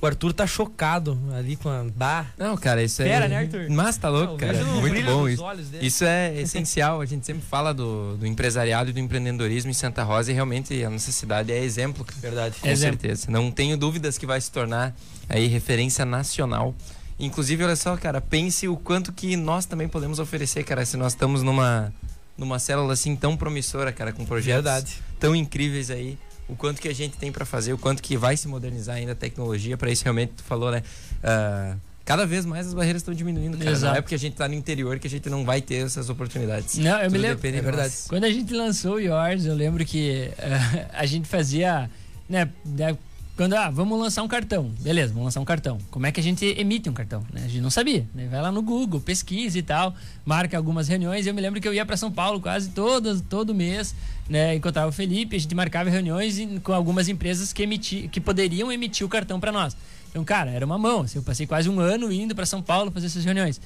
[0.01, 1.84] O Arthur tá chocado ali com a.
[1.94, 2.26] Bah.
[2.36, 3.07] Não, cara, isso é.
[3.07, 3.66] Fera, né, Arthur?
[3.70, 4.62] Mas tá louco, Não, cara.
[4.64, 5.42] Muito bom isso.
[5.80, 7.01] Isso é essencial.
[7.01, 10.84] A gente sempre fala do, do empresariado e do empreendedorismo em Santa Rosa e realmente
[10.84, 12.05] a nossa cidade é exemplo.
[12.20, 12.57] Verdade.
[12.61, 13.01] Com Exemplo.
[13.01, 13.30] certeza.
[13.30, 14.94] Não tenho dúvidas que vai se tornar
[15.28, 16.74] aí referência nacional.
[17.18, 21.12] Inclusive, olha só, cara, pense o quanto que nós também podemos oferecer, cara, se nós
[21.12, 21.90] estamos numa
[22.36, 25.03] numa célula assim tão promissora, cara, com projetos Verdade.
[25.18, 26.18] tão incríveis aí.
[26.49, 29.12] O quanto que a gente tem pra fazer, o quanto que vai se modernizar ainda
[29.12, 30.82] a tecnologia, para isso realmente tu falou, né?
[31.22, 33.70] Ah, cada vez mais as barreiras estão diminuindo, cara.
[33.70, 33.92] Exato.
[33.92, 36.09] Não é porque a gente tá no interior que a gente não vai ter essas
[36.09, 36.78] oportunidades.
[36.78, 37.36] Não, eu me Tudo lembro.
[37.36, 37.94] depende é de verdade.
[38.09, 41.90] Quando a gente lançou o Yours, eu lembro que eh, a gente fazia,
[42.28, 42.97] né, né,
[43.37, 44.72] quando, ah, vamos lançar um cartão.
[44.80, 45.78] Beleza, vamos lançar um cartão.
[45.91, 47.22] Como é que a gente emite um cartão?
[47.32, 47.43] né?
[47.45, 48.26] A gente não sabia, né?
[48.28, 51.26] Vai lá no Google, pesquisa e tal, marca algumas reuniões.
[51.26, 53.95] Eu me lembro que eu ia para São Paulo quase todo, todo mês,
[54.28, 58.72] né, encontrava o Felipe, a gente marcava reuniões com algumas empresas que, emiti, que poderiam
[58.72, 59.76] emitir o cartão para nós.
[60.11, 61.03] Então, cara, era uma mão.
[61.03, 63.61] assim, eu passei quase um ano indo para São Paulo fazer essas reuniões.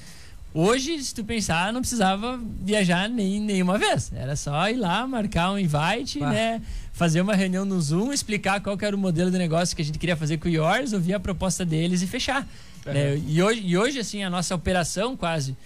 [0.53, 4.11] Hoje, se tu pensar, não precisava viajar nem nenhuma vez.
[4.13, 6.31] Era só ir lá, marcar um invite, Bah.
[6.31, 6.63] né?
[6.93, 9.99] Fazer uma reunião no Zoom, explicar qual era o modelo de negócio que a gente
[9.99, 12.47] queria fazer com o Yours, ouvir a proposta deles e fechar.
[12.85, 13.17] né?
[13.29, 15.57] E, hoje, e hoje, assim, a nossa operação quase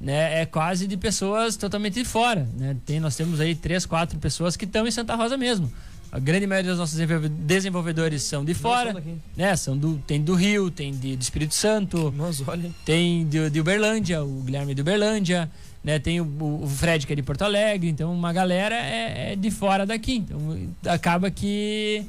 [0.00, 2.48] né, é quase de pessoas totalmente de fora.
[2.58, 2.76] Né?
[2.84, 5.72] Tem, nós temos aí três, quatro pessoas que estão em Santa Rosa mesmo.
[6.14, 9.02] A grande maioria dos nossos desenvolve- desenvolvedores são de fora,
[9.34, 9.56] né?
[9.56, 12.70] São do, tem do Rio, tem de, do Espírito Santo, Nossa, olha.
[12.84, 15.50] tem de, de Uberlândia, o Guilherme de Uberlândia,
[15.82, 15.98] né?
[15.98, 16.24] Tem o,
[16.62, 20.16] o Fred que é de Porto Alegre, então uma galera é, é de fora daqui.
[20.16, 20.38] Então
[20.86, 22.04] acaba que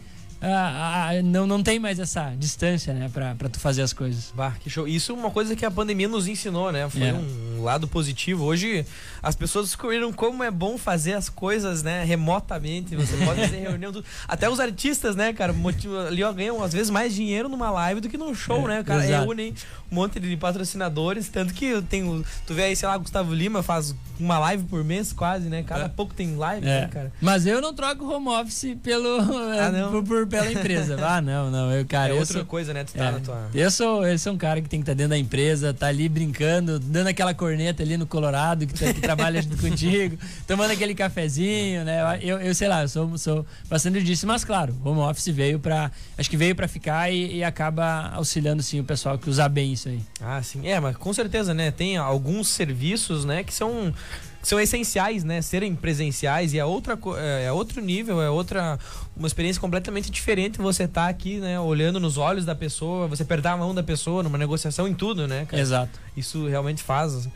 [0.46, 3.10] ah, ah, não, não tem mais essa distância, né?
[3.14, 4.32] Pra, pra tu fazer as coisas.
[4.36, 4.88] Bah, que show.
[4.88, 6.90] Isso é uma coisa que a pandemia nos ensinou, né?
[6.90, 7.14] Foi É.
[7.14, 8.44] um lado positivo.
[8.44, 8.86] Hoje
[9.22, 12.96] as pessoas descobriram como é bom fazer as coisas, né, remotamente.
[12.96, 13.92] Você pode fazer reunião.
[13.92, 17.70] do- Até os artistas, né, cara, motivo- ali ó, ganham às vezes mais dinheiro numa
[17.72, 18.84] live do que num show, É, né?
[18.84, 19.24] Cara, exato.
[19.24, 19.54] reúnem
[19.92, 21.30] um monte de patrocinadores.
[21.30, 22.24] Tanto que eu tenho.
[22.46, 25.64] Tu vê aí, sei lá, Gustavo Lima faz uma live por mês, quase, né?
[25.64, 25.90] Cada É.
[25.90, 26.82] pouco tem live, É.
[26.82, 27.12] né, cara?
[27.22, 29.92] Mas eu não troco home office pelo, Ah, não?
[30.04, 30.98] por, por- pela empresa.
[31.06, 31.72] Ah, não, não.
[31.72, 32.84] Eu, cara, é eu outra sou, coisa, né?
[32.84, 33.12] Tu tá É.
[33.12, 33.50] na tua.
[33.54, 36.08] Eu sou, eu sou um cara que tem que estar dentro da empresa, tá ali
[36.10, 40.18] brincando, dando aquela corneta ali no Colorado, que, tá- que trabalha junto contigo,
[40.48, 42.20] tomando aquele cafezinho, né?
[42.22, 45.60] Eu, eu sei lá, eu sou, sou bastante disso, mas claro, o home office veio
[45.60, 45.92] pra.
[46.18, 49.74] Acho que veio pra ficar e, e acaba auxiliando sim o pessoal que usa bem
[49.74, 50.00] isso aí.
[50.22, 50.68] Ah, sim.
[50.68, 51.72] É, mas com certeza, né?
[51.72, 53.94] Tem alguns serviços, né, que são
[54.42, 58.78] são essenciais, né, serem presenciais e é outra é é outro nível, é outra
[59.16, 63.54] uma experiência completamente diferente você tá aqui, né, olhando nos olhos da pessoa, você apertar
[63.54, 65.62] a mão da pessoa numa negociação em tudo, né, cara?
[65.62, 66.00] Exato.
[66.18, 67.28] Isso realmente faz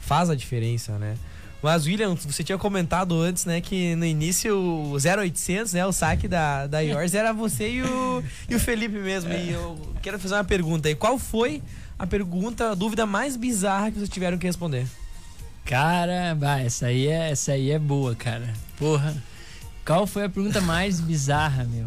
[0.00, 1.14] faz a diferença, né?
[1.62, 6.26] Mas, William, você tinha comentado antes, né, que no início o 0800, né, o saque
[6.26, 9.30] da, da Yours era você e o, e o Felipe mesmo.
[9.32, 10.94] E eu quero fazer uma pergunta aí.
[10.94, 11.62] Qual foi
[11.98, 14.86] a pergunta, a dúvida mais bizarra que vocês tiveram que responder?
[15.66, 18.54] Cara, vai, essa aí é, essa aí é boa, cara.
[18.78, 19.14] Porra.
[19.84, 21.86] Qual foi a pergunta mais bizarra, meu?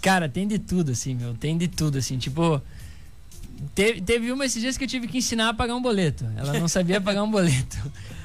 [0.00, 1.34] Cara, tem de tudo, assim, meu.
[1.34, 2.16] Tem de tudo, assim.
[2.16, 2.60] Tipo,
[3.74, 6.24] teve, teve uma esses dias que eu tive que ensinar a pagar um boleto.
[6.36, 7.76] Ela não sabia pagar um boleto.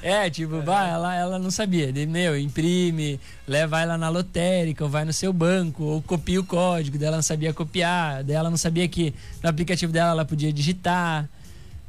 [0.02, 1.92] É, tipo, bah, ela, ela não sabia.
[1.92, 6.44] De, meu, imprime, leva, lá na lotérica, ou vai no seu banco, ou copia o
[6.44, 11.28] código, dela não sabia copiar, dela não sabia que no aplicativo dela ela podia digitar,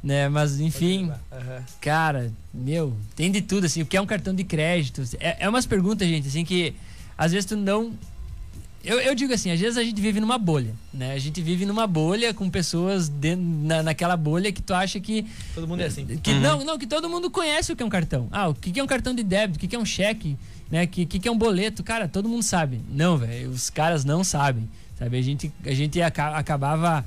[0.02, 0.28] né?
[0.28, 1.10] Mas enfim.
[1.32, 1.64] Aham.
[1.80, 3.80] Cara, meu, tem de tudo, assim.
[3.80, 5.02] O que é um cartão de crédito?
[5.18, 6.74] É, é umas perguntas, gente, assim, que
[7.18, 7.92] às vezes tu não.
[8.84, 11.12] Eu, eu digo assim, às vezes a gente vive numa bolha, né?
[11.12, 15.26] A gente vive numa bolha com pessoas dentro, na, naquela bolha que tu acha que.
[15.54, 16.06] Todo mundo é assim.
[16.06, 18.28] que não, não, que todo mundo conhece o que é um cartão.
[18.30, 20.36] Ah, o que que é um cartão de débito, o que que é um cheque,
[20.70, 20.84] né?
[20.84, 21.82] O que, que que é um boleto?
[21.82, 22.80] Cara, todo mundo sabe.
[22.88, 24.68] Não, velho, os caras não sabem.
[24.96, 25.18] Sabe?
[25.18, 27.04] A gente, a gente aca- acabava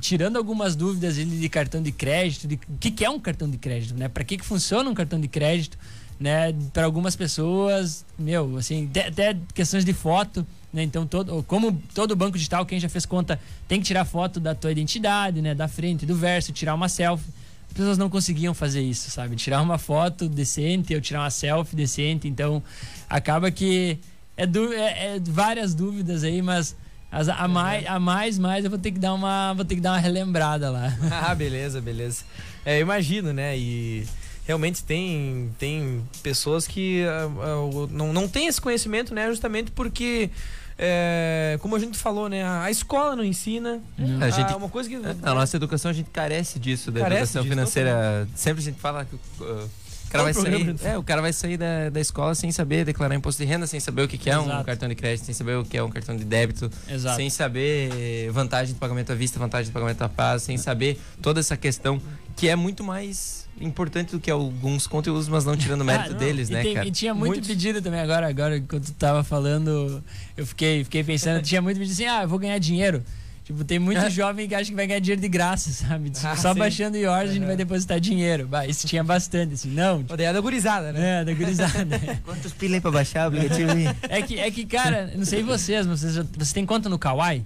[0.00, 3.50] tirando algumas dúvidas ali de cartão de crédito, de o que, que é um cartão
[3.50, 4.08] de crédito, né?
[4.08, 5.76] Para que, que funciona um cartão de crédito,
[6.22, 6.54] né?
[6.72, 10.82] Para algumas pessoas, meu, assim, até, questões de foto, né?
[10.82, 14.54] Então, todo, como todo banco digital, quem já fez conta tem que tirar foto da
[14.54, 15.54] tua identidade, né?
[15.54, 17.26] Da frente, do verso, tirar uma selfie.
[17.68, 19.34] As pessoas não conseguiam fazer isso, sabe?
[19.34, 22.28] Tirar uma foto decente ou tirar uma selfie decente.
[22.28, 22.62] Então,
[23.08, 23.98] acaba que
[24.36, 26.76] é, é- é várias dúvidas aí, mas
[27.10, 29.80] as- a, mais, a mais, mais eu vou ter que dar uma, vou ter que
[29.80, 30.92] dar uma relembrada lá.
[31.10, 32.24] ah, beleza, beleza.
[32.64, 33.58] É, imagino, né?
[33.58, 34.06] E
[34.46, 39.28] realmente tem, tem pessoas que ah, ah, não, não tem esse conhecimento, né?
[39.28, 40.30] Justamente porque,
[40.78, 42.42] é, como a gente falou, né?
[42.42, 43.80] A, a escola não ensina.
[44.20, 44.96] A gente- Ah, uma coisa que.
[44.96, 48.28] A nossa educação, a gente carece disso, da Carece educação disso, financeira.
[48.34, 49.68] Sempre a gente fala que uh,
[50.06, 50.76] o cara vai sair.
[50.84, 53.80] É, o cara vai sair da, da escola sem saber declarar imposto de renda, sem
[53.80, 54.64] saber o que, que é um Exato.
[54.64, 57.16] cartão de crédito, sem saber o que é um cartão de débito, Exato.
[57.16, 61.40] sem saber vantagem do pagamento à vista, vantagem do pagamento à paz, sem saber toda
[61.40, 61.98] essa questão
[62.36, 66.12] que é muito mais importante do que alguns conteúdos, mas não tirando o mérito Ah,
[66.12, 66.18] não.
[66.18, 66.86] deles, e né, tem- cara?
[66.86, 67.48] E tinha muito Muitos.
[67.48, 70.02] pedido também agora, agora enquanto tu tava falando,
[70.36, 73.02] eu fiquei, fiquei pensando, tinha muito pedido assim, ah, eu vou ganhar dinheiro.
[73.44, 76.10] Tipo, tem muito jovem que acha que vai ganhar dinheiro de graça, sabe?
[76.10, 76.58] Tipo, Ah, Só sim.
[76.60, 78.46] baixando o Yours a gente vai depositar dinheiro.
[78.46, 79.68] Bah, isso tinha bastante, assim.
[79.70, 81.20] Não, Odeia é da gurizada, né?
[81.20, 82.00] é, da gurizada.
[82.24, 83.70] Quantos pila aí pra baixar o aplicativo?
[84.08, 86.98] É que, é que, cara, não sei vocês, mas vocês, já- vocês têm conta no
[86.98, 87.44] Kawaii?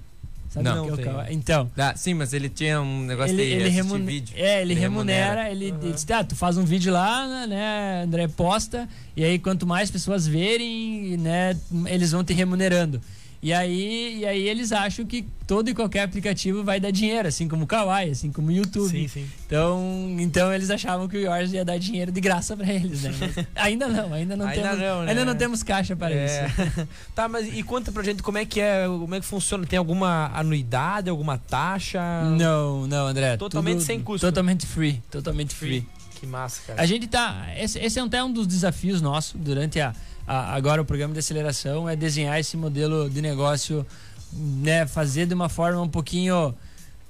[0.57, 0.87] Sabe Não.
[0.87, 1.23] Não tenho.
[1.31, 4.35] Então, Ah, sim, mas ele tinha um negócio ele, de ele remune- vídeo.
[4.37, 5.51] É, ele, Ele remunera, remunera.
[5.53, 9.67] ele, ele diz, ah, tu faz um vídeo lá, né, André, posta, e aí quanto
[9.67, 13.01] mais pessoas verem, né, eles vão te remunerando.
[13.47, 17.47] E aí, e aí eles acham que todo e qualquer aplicativo vai dar dinheiro, assim
[17.47, 18.90] como o Kawaii, assim como o YouTube.
[18.90, 19.24] Sim, sim.
[19.47, 23.12] Então, então eles achavam que o Yours ia dar dinheiro de graça pra eles, né?
[23.55, 25.11] Ainda não, ainda não Ainda temos, não, né?
[25.11, 26.24] ainda não temos caixa para É.
[26.49, 26.88] isso.
[27.14, 29.64] tá, mas e conta pra gente como é que é, como é que funciona?
[29.64, 32.01] Tem alguma anuidade, alguma taxa?
[32.36, 33.36] Não, não, André.
[33.36, 34.26] Totalmente sem custo.
[34.26, 35.86] Totalmente free, totalmente free.
[36.18, 36.82] Que massa, cara.
[36.82, 37.47] A gente tá.
[37.57, 39.92] Esse, esse é até um dos desafios nossos durante a,
[40.27, 43.87] a- agora o programa de aceleração é desenhar esse modelo de negócio,
[44.33, 46.55] né, fazer de uma forma um pouquinho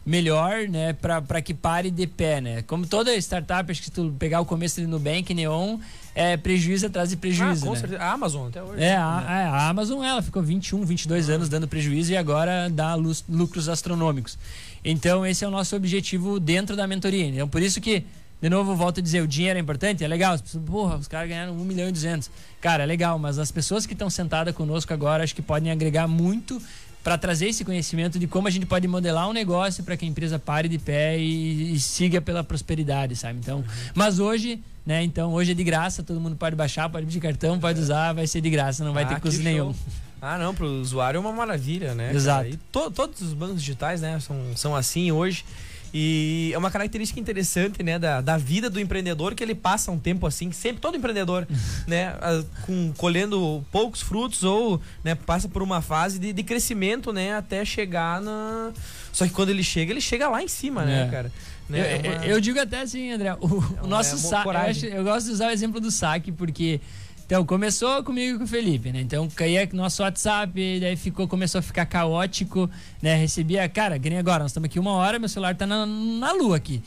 [0.05, 2.63] melhor, né, para que pare de pé, né?
[2.63, 5.79] Como toda startup, acho que tu pegar o começo do Nubank, Neon,
[6.15, 7.81] é prejuízo atrás de ah, prejuízo, com né?
[7.81, 8.03] certeza.
[8.03, 8.81] A Amazon até hoje.
[8.85, 12.95] É, a, a- a Amazon ela ficou 21, 22 anos dando prejuízo e agora dá
[13.29, 14.39] lucros astronômicos.
[14.85, 17.27] Então, esse é o nosso objetivo dentro da mentoria.
[17.27, 18.05] Então, por isso que,
[18.41, 20.35] de novo, volto a dizer: o dinheiro é importante, é legal.
[20.35, 22.31] As pessoas, porra, os caras ganharam 1 milhão e 200.
[22.61, 26.07] Cara, é legal, mas as pessoas que estão sentadas conosco agora acho que podem agregar
[26.07, 26.61] muito
[27.03, 30.09] para trazer esse conhecimento de como a gente pode modelar um negócio para que a
[30.09, 33.39] empresa pare de pé e, e siga pela prosperidade, sabe?
[33.39, 33.65] Então,
[33.95, 35.05] mas hoje, né?
[35.05, 38.27] Então, hoje é de graça, todo mundo pode baixar, pode pedir cartão, pode usar, vai
[38.27, 39.73] ser de graça, não vai Ah, ter custo nenhum.
[40.21, 42.13] Ah, não, pro usuário é uma maravilha, né?
[42.13, 42.59] Exato.
[42.73, 45.45] To- todos os bancos digitais, né, são, são assim hoje.
[45.95, 49.99] E é uma característica interessante, né, da, da vida do empreendedor, que ele passa um
[49.99, 51.47] tempo assim, sempre todo empreendedor,
[51.87, 57.13] né, ah, com, colhendo poucos frutos ou, né, passa por uma fase de, de crescimento,
[57.13, 58.73] né, até chegar na...
[59.13, 61.11] Só que quando ele chega, ele chega lá em cima, né, É.
[61.11, 61.33] cara?
[61.69, 64.19] Eu, Né, é eu- uma- eu digo até assim, André, o, o uma- nosso é
[64.19, 66.81] saque, eu, eu gosto de usar o exemplo do saque, porque
[67.27, 69.01] então começou comigo e com o Felipe, né?
[69.01, 72.71] Então caía nosso WhatsApp, daí ficou, começou a ficar caótico,
[73.03, 73.17] né?
[73.17, 76.33] Recebia, cara, que nem agora, nós estamos aqui uma hora, meu celular tá na, na
[76.33, 76.81] lua aqui.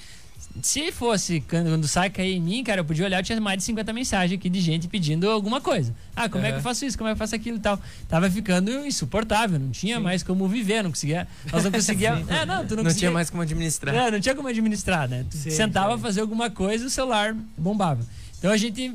[0.61, 3.57] Se fosse quando, quando sai cair em mim, cara, eu podia olhar, eu tinha mais
[3.57, 5.93] de 50 mensagens aqui de gente pedindo alguma coisa.
[6.15, 6.63] Ah, como é que eu Aham.
[6.63, 6.97] faço isso?
[6.97, 7.79] Como é que eu faço aquilo e tal?
[8.07, 11.27] Tava ficando insuportável, não tinha mais como viver, não conseguia.
[11.51, 12.23] Nós não conseguia.
[12.29, 13.93] é, não, tu não, Não, tinha mais como administrar.
[13.93, 15.25] É, não tinha como administrar, né?
[15.29, 16.01] Tu Sim, sentava sim.
[16.01, 18.05] fazer alguma coisa e o celular bombava.
[18.39, 18.93] Então a gente,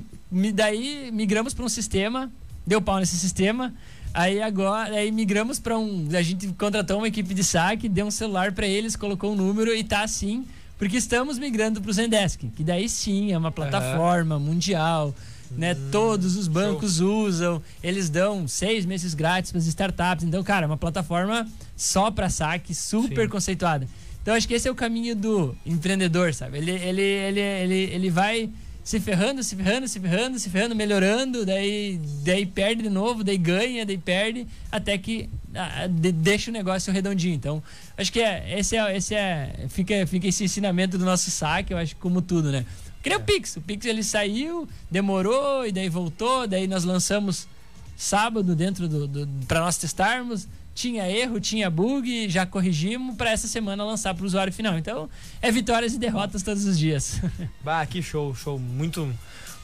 [0.55, 2.33] daí migramos para um sistema,
[2.67, 3.73] deu pau nesse sistema.
[4.13, 8.11] Aí agora, aí migramos para um, a gente contratou uma equipe de saque, deu um
[8.11, 10.47] celular para eles, colocou um número e tá assim,
[10.79, 15.15] porque estamos migrando para o Zendesk, que daí sim é uma plataforma mundial.
[15.51, 20.25] Né, todos os bancos usam, eles dão seis meses grátis para as startups.
[20.25, 23.29] Então, cara, é uma plataforma só para saque, super Sim.
[23.29, 23.87] conceituada.
[24.21, 26.59] Então acho que esse é o caminho do empreendedor, sabe?
[26.59, 28.51] Ele, ele, ele, ele, ele vai
[28.85, 33.39] se ferrando, se ferrando, se ferrando, se ferrando, melhorando, daí, daí perde de novo, daí
[33.39, 37.35] ganha, daí perde, até que ah, de- deixa o negócio redondinho.
[37.35, 37.63] Então,
[37.97, 41.79] acho que é, esse é, esse é fica, fica esse ensinamento do nosso saque, eu
[41.79, 42.67] acho como tudo, né?
[43.03, 43.57] Que nem o Pix.
[43.57, 47.49] O Pix ele saiu, demorou e daí voltou, daí nós lançamos
[47.97, 50.47] sábado dentro do, do para nós testarmos.
[50.75, 54.77] Tinha erro, tinha bug, já corrigimos para essa semana lançar para o usuário final.
[54.77, 55.09] Então,
[55.41, 57.21] é vitórias e derrotas todos os dias.
[57.63, 58.59] Bah, que show, show.
[58.59, 59.09] Muito,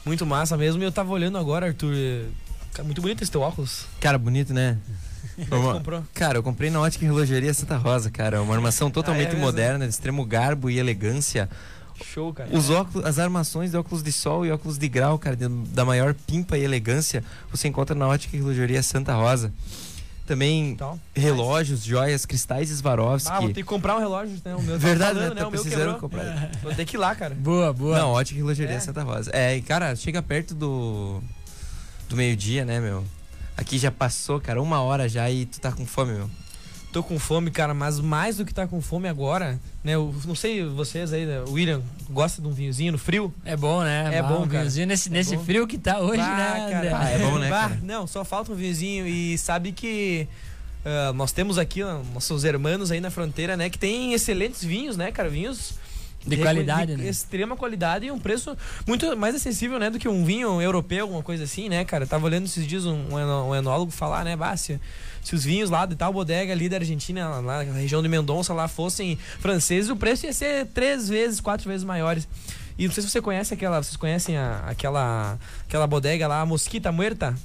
[0.05, 0.81] muito massa mesmo.
[0.81, 1.93] E eu tava olhando agora, Arthur.
[2.73, 3.85] cara, Muito bonito esse teu óculos.
[3.99, 4.77] Cara, bonito, né?
[5.49, 5.81] É Uma-?
[6.13, 8.41] Cara, eu comprei na Ótica e Relojaria Santa Rosa, cara.
[8.41, 11.49] Uma armação totalmente Ah, é moderna, de extremo garbo e elegância.
[12.03, 12.49] Show, cara.
[12.55, 15.85] Os óculos, as armações de óculos de sol e óculos de grau, cara, de- da
[15.85, 19.53] maior pimpa e elegância, você encontra na Ótica e Relojaria Santa Rosa.
[20.31, 20.97] Também Então.
[21.13, 23.29] relógios, joias, cristais Swarovski.
[23.31, 24.55] Ah, vou ter que comprar um relógio, né?
[24.55, 25.41] O meu tava Verdade, falando, né?
[25.41, 26.51] Tá O meu precisando comprar.
[26.63, 27.35] Vou ter que ir lá, cara.
[27.35, 27.97] boa, boa.
[27.99, 28.79] Não, Ótica e Relojaria É.
[28.79, 29.29] Santa Rosa.
[29.33, 31.21] É, e cara, chega perto do
[32.07, 33.03] do meio-dia, né, meu?
[33.57, 36.29] Aqui já passou, cara, uma hora já e tu tá com fome, meu.
[36.91, 39.93] Tô com fome, cara, mas mais do que tá com fome agora, né?
[39.95, 43.33] Eu não sei vocês aí, né, William, gosta de um vinhozinho no frio?
[43.45, 44.09] É bom, né?
[44.13, 44.59] É Bah, bom, um cara.
[44.59, 45.43] vinhozinho Nesse, É nesse bom.
[45.45, 46.97] frio que tá hoje, Bah, né, cara.
[46.99, 47.71] Ah, é bom, né, Bah?
[47.81, 50.27] Não, só falta um vinhozinho e sabe que
[50.85, 53.69] ah, nós temos aqui ó, nossos irmãos aí na fronteira, né?
[53.69, 55.29] Que tem excelentes vinhos, né, cara?
[55.29, 55.75] Vinhos
[56.27, 57.09] De qualidade, de né?
[57.09, 61.23] extrema qualidade e um preço muito mais acessível, né, do que um vinho europeu, alguma
[61.23, 62.05] coisa assim, né, cara?
[62.05, 64.55] Tava olhando esses dias um, um enólogo falar, né, bah,
[65.23, 68.53] se, os vinhos lá de tal bodega ali da Argentina, lá na região de Mendonça
[68.53, 72.27] lá fossem franceses, o preço ia ser três vezes, quatro vezes maiores.
[72.77, 76.45] E não sei se você conhece aquela, vocês conhecem a- aquela aquela bodega lá, a
[76.45, 77.35] Mosquita Muerta?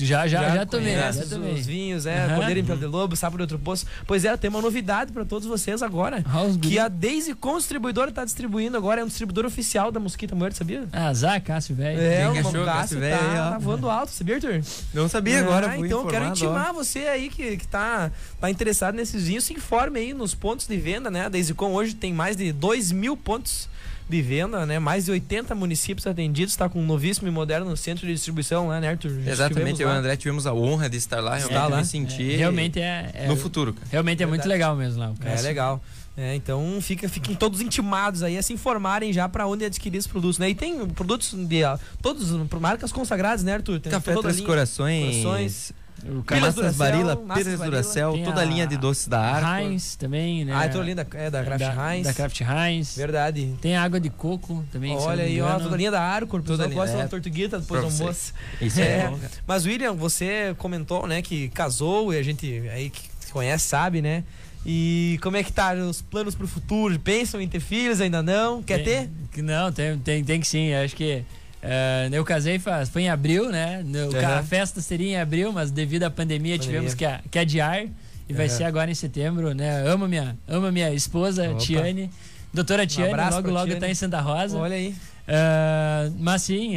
[0.00, 0.94] Já, já, já, tomei.
[0.94, 1.54] conhece Já os- tomei.
[1.54, 2.34] Os vinhos, é.
[2.34, 3.86] Cordeiro em Pelo de Lobo, Sábado de Outro Poço.
[4.06, 6.22] Pois é, tem uma novidade pra todos vocês agora.
[6.22, 6.58] Guri.
[6.58, 10.56] Que a Daisy com distribuidora tá distribuindo agora, é um distribuidor oficial da Mosquita Morta,
[10.56, 10.84] sabia?
[10.92, 12.00] Ah, Zá, Cássio, velho.
[12.00, 13.18] É, o Cássio Cássio, tá, velho,
[13.50, 14.60] tá voando alto, sabia, Arthur?
[14.92, 16.60] Não sabia agora, Ah, fui então eu quero informado, ó.
[16.68, 18.10] intimar você aí que, que tá,
[18.40, 21.26] tá interessado nesses vinhos, se informe aí nos pontos de venda, né?
[21.26, 23.68] A Daisicom hoje tem mais de 2 mil pontos
[24.10, 24.78] de venda, né?
[24.78, 28.80] Mais de 80 municípios atendidos, tá com um novíssimo e moderno centro de distribuição lá,
[28.80, 29.12] né, Arthur?
[29.26, 31.76] Exatamente, eu e o André tivemos a honra de estar lá, realmente Está lá.
[31.78, 33.86] me senti É, realmente é, é- no futuro, cara.
[33.90, 34.48] Realmente é muito Verdade.
[34.58, 35.10] legal mesmo lá.
[35.10, 35.82] o É legal.
[36.16, 40.10] É, então fica, fiquem todos intimados aí a se informarem já pra onde adquirir esses
[40.10, 40.50] produtos, né?
[40.50, 41.60] E tem produtos de
[42.02, 42.30] todos
[42.60, 43.80] marcas consagradas, né, Arthur?
[43.80, 45.72] Tem Café Três Corações, Corações.
[46.06, 49.48] O Pilhas Massas Pires Tem toda a linha de doces da Arco.
[49.62, 50.52] Heinz também, né?
[50.54, 52.06] Ah, então linda é da Kraft da, Heinz.
[52.06, 52.96] Da Kraft Heinz.
[52.96, 53.54] Verdade.
[53.60, 54.96] Tem água de coco também.
[54.96, 57.06] Olha aí, ó, toda a linha da Arcor, Toda toda linha, gosta é.
[57.06, 58.32] tortuguita depois do almoço.
[58.60, 59.00] Isso É.
[59.00, 59.32] é, bom, cara.
[59.46, 64.24] Mas William, você comentou, né, que casou e a gente aí que conhece sabe, né?
[64.64, 66.98] E como é que tá os planos pro futuro?
[66.98, 68.00] Pensam em ter filhos?
[68.00, 68.62] Ainda não?
[68.62, 69.42] Quer Tem- ter?
[69.42, 70.74] Não, tem, tem, tem que sim.
[70.74, 71.24] Acho que.
[71.62, 73.82] Eh, eu casei faz, foi em abril, né?
[73.84, 74.38] No- Aham.
[74.38, 76.58] A festa seria em abril, mas devido à pandemia, Pandemia.
[76.58, 77.84] tivemos que, a- que adiar.
[78.28, 78.56] E vai Aham.
[78.56, 79.82] ser agora em setembro, né?
[79.88, 81.58] Amo minha, amo minha esposa, Opa.
[81.58, 82.08] Tiane.
[82.54, 83.80] Doutora Tiane, abraço logo logo Tiane.
[83.80, 84.56] tá em Santa Rosa.
[84.56, 84.94] Olha aí.
[85.32, 86.74] Eh, mas sim,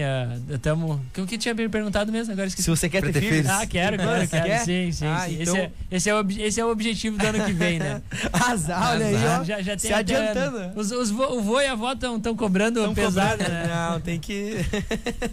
[0.47, 0.99] estamos.
[1.17, 2.31] o que tinha me perguntado mesmo?
[2.33, 2.65] Agora esqueci.
[2.65, 3.35] Se você quer ter ter filhos.
[3.37, 3.49] filhos.
[3.49, 4.45] Ah, quero, Você quero.
[4.45, 4.59] quer?
[4.59, 5.37] Sim, sim, Ah, sim.
[5.41, 7.99] então- Esse, é, esse, é o, esse é o objetivo do ano que vem, né?
[8.31, 9.43] Azar, olha aí, ó.
[9.43, 10.79] Já, já tem Se adiantando.
[10.79, 13.89] Os, os vo, o vô e a avó estão cobrando Tão pesado, cobrando, né?
[13.89, 14.53] Não, tem que.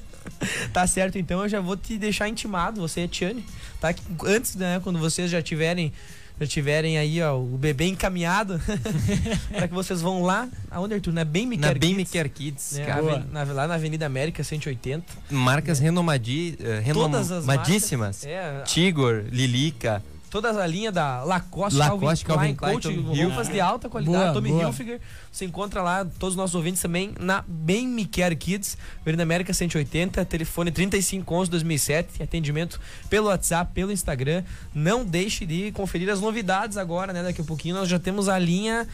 [0.72, 3.44] tá certo, então eu já vou te deixar intimado, você e a Tiane,
[3.78, 3.94] tá?
[4.24, 5.92] Antes, né, quando vocês já tiverem.
[6.40, 8.58] Já tiverem aí, ó, o bebê encaminhado,
[9.52, 11.12] para que vocês vão lá, aonde, Arthur?
[11.12, 14.06] Na Bem Me Na Quer Bem Me Kids, Quer Kids, né, na- lá na Avenida
[14.06, 15.04] América 180.
[15.30, 18.24] Marcas renomadi, eh, Todas as renomadíssimas.
[18.24, 23.48] É, Tigor, Lilica, toda a linha da Lacoste, Lacoste, Calvin Calvin Klein, Klein, Coach, roupas
[23.48, 24.62] de alta qualidade, Boa, Tommy boa.
[24.62, 25.00] Hilfiger.
[25.30, 29.52] Você encontra lá todos os nossos ouvintes também na Bem Me Quer Kids, Avenida América
[29.52, 34.44] 180, telefone 3511 2007, atendimento pelo WhatsApp, pelo Instagram.
[34.72, 37.22] Não deixe de conferir as novidades agora, né?
[37.22, 38.86] Daqui a pouquinho nós já temos a linha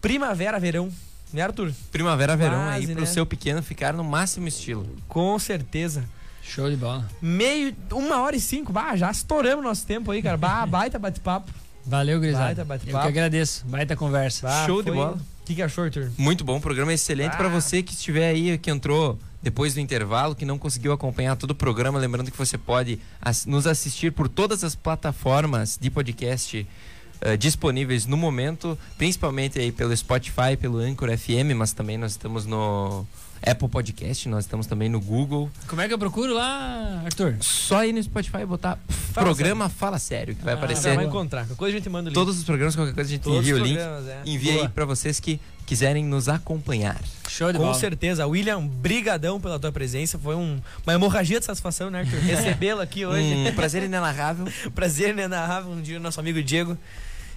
[0.00, 0.90] Primavera Verão,
[1.32, 1.72] né, Arthur?
[1.92, 3.06] Primavera, Verão Quase, aí pro né?
[3.06, 4.86] seu pequeno ficar no máximo estilo.
[5.08, 6.04] Com certeza.
[6.46, 7.06] Show de bola.
[7.20, 10.36] Meio, uma hora e cinco, bah, já estouramos nosso tempo aí, cara.
[10.36, 11.50] Bah, baita bate-papo.
[11.84, 12.62] Valeu, Baita Grisada.
[12.62, 13.02] Eu bate-papo.
[13.02, 13.64] que agradeço.
[13.66, 14.46] Baita conversa.
[14.48, 15.12] Bah, Show de bola.
[15.42, 16.10] O que, que achou, Arthur?
[16.18, 17.36] Muito bom, programa excelente Ah.
[17.36, 21.52] pra você que estiver aí, que entrou depois do intervalo, que não conseguiu acompanhar todo
[21.52, 21.98] o programa.
[22.00, 22.98] Lembrando que você pode
[23.46, 26.66] nos assistir por todas as plataformas de podcast
[27.20, 32.44] eh, disponíveis no momento, principalmente aí pelo Spotify, pelo Anchor FM, mas também nós estamos
[32.44, 33.06] no
[33.44, 35.50] Apple Podcast, nós estamos também no Google.
[35.68, 37.36] Como é que eu procuro lá, Arthur?
[37.40, 38.78] Só ir no Spotify e botar
[39.12, 41.42] programa Fala Sério, que vai Ah, aparecer vai encontrar.
[41.42, 42.14] Qualquer coisa a gente manda o link.
[42.14, 43.78] todos os programas, qualquer coisa a gente Todos envia o link.
[43.78, 44.22] é.
[44.26, 44.68] Envia aí Boa.
[44.70, 47.00] pra vocês que quiserem nos acompanhar.
[47.28, 47.78] Show de Com bola.
[47.78, 48.26] certeza.
[48.26, 50.18] William, brigadão pela tua presença.
[50.18, 52.18] Foi um- uma hemorragia de satisfação, né, Arthur?
[52.22, 53.34] Recebê-lo aqui hoje.
[53.48, 54.46] Um prazer inenarrável.
[54.74, 56.76] Prazer, narrar um dia nosso amigo Diego.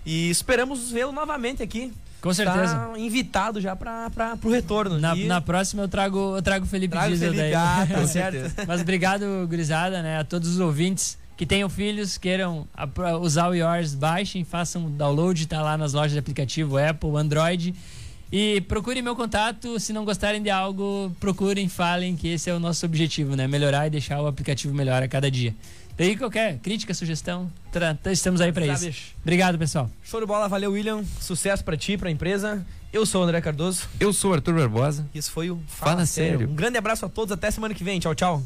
[0.05, 1.91] E esperamos vê-lo novamente aqui.
[2.21, 2.75] Com certeza.
[2.75, 4.09] Tá invitado já para
[4.41, 4.99] pro retorno.
[4.99, 7.51] Na, E na próxima eu trago, eu trago o Felipe traga o Diesel Felipe.
[7.51, 7.53] daí.
[7.55, 8.65] Ah, tá certo.
[8.67, 10.19] Mas obrigado, gurizada, né?
[10.19, 12.67] A todos os ouvintes que tenham filhos, queiram
[13.21, 17.73] usar o Yours, baixem, façam o download, tá lá nas lojas de aplicativo Apple, Android.
[18.31, 22.59] E procurem meu contato, se não gostarem de algo, procurem, falem, que esse é o
[22.59, 23.47] nosso objetivo, né?
[23.47, 25.55] Melhorar e deixar o aplicativo melhor a cada dia.
[25.99, 27.51] Daí qualquer crítica, sugestão,
[28.09, 28.85] estamos aí pra Tá, isso.
[28.85, 29.07] bicho.
[29.21, 29.91] Obrigado, pessoal.
[30.01, 31.03] Show de bola, valeu, William.
[31.19, 32.65] Sucesso pra ti, pra empresa.
[32.91, 33.87] Eu sou o André Cardoso.
[33.99, 35.05] Eu sou o Arthur Barbosa.
[35.13, 36.49] E esse foi o Fala Sério.
[36.49, 37.99] Um grande abraço a todos, até semana que vem.
[37.99, 38.41] Tchau, tchau.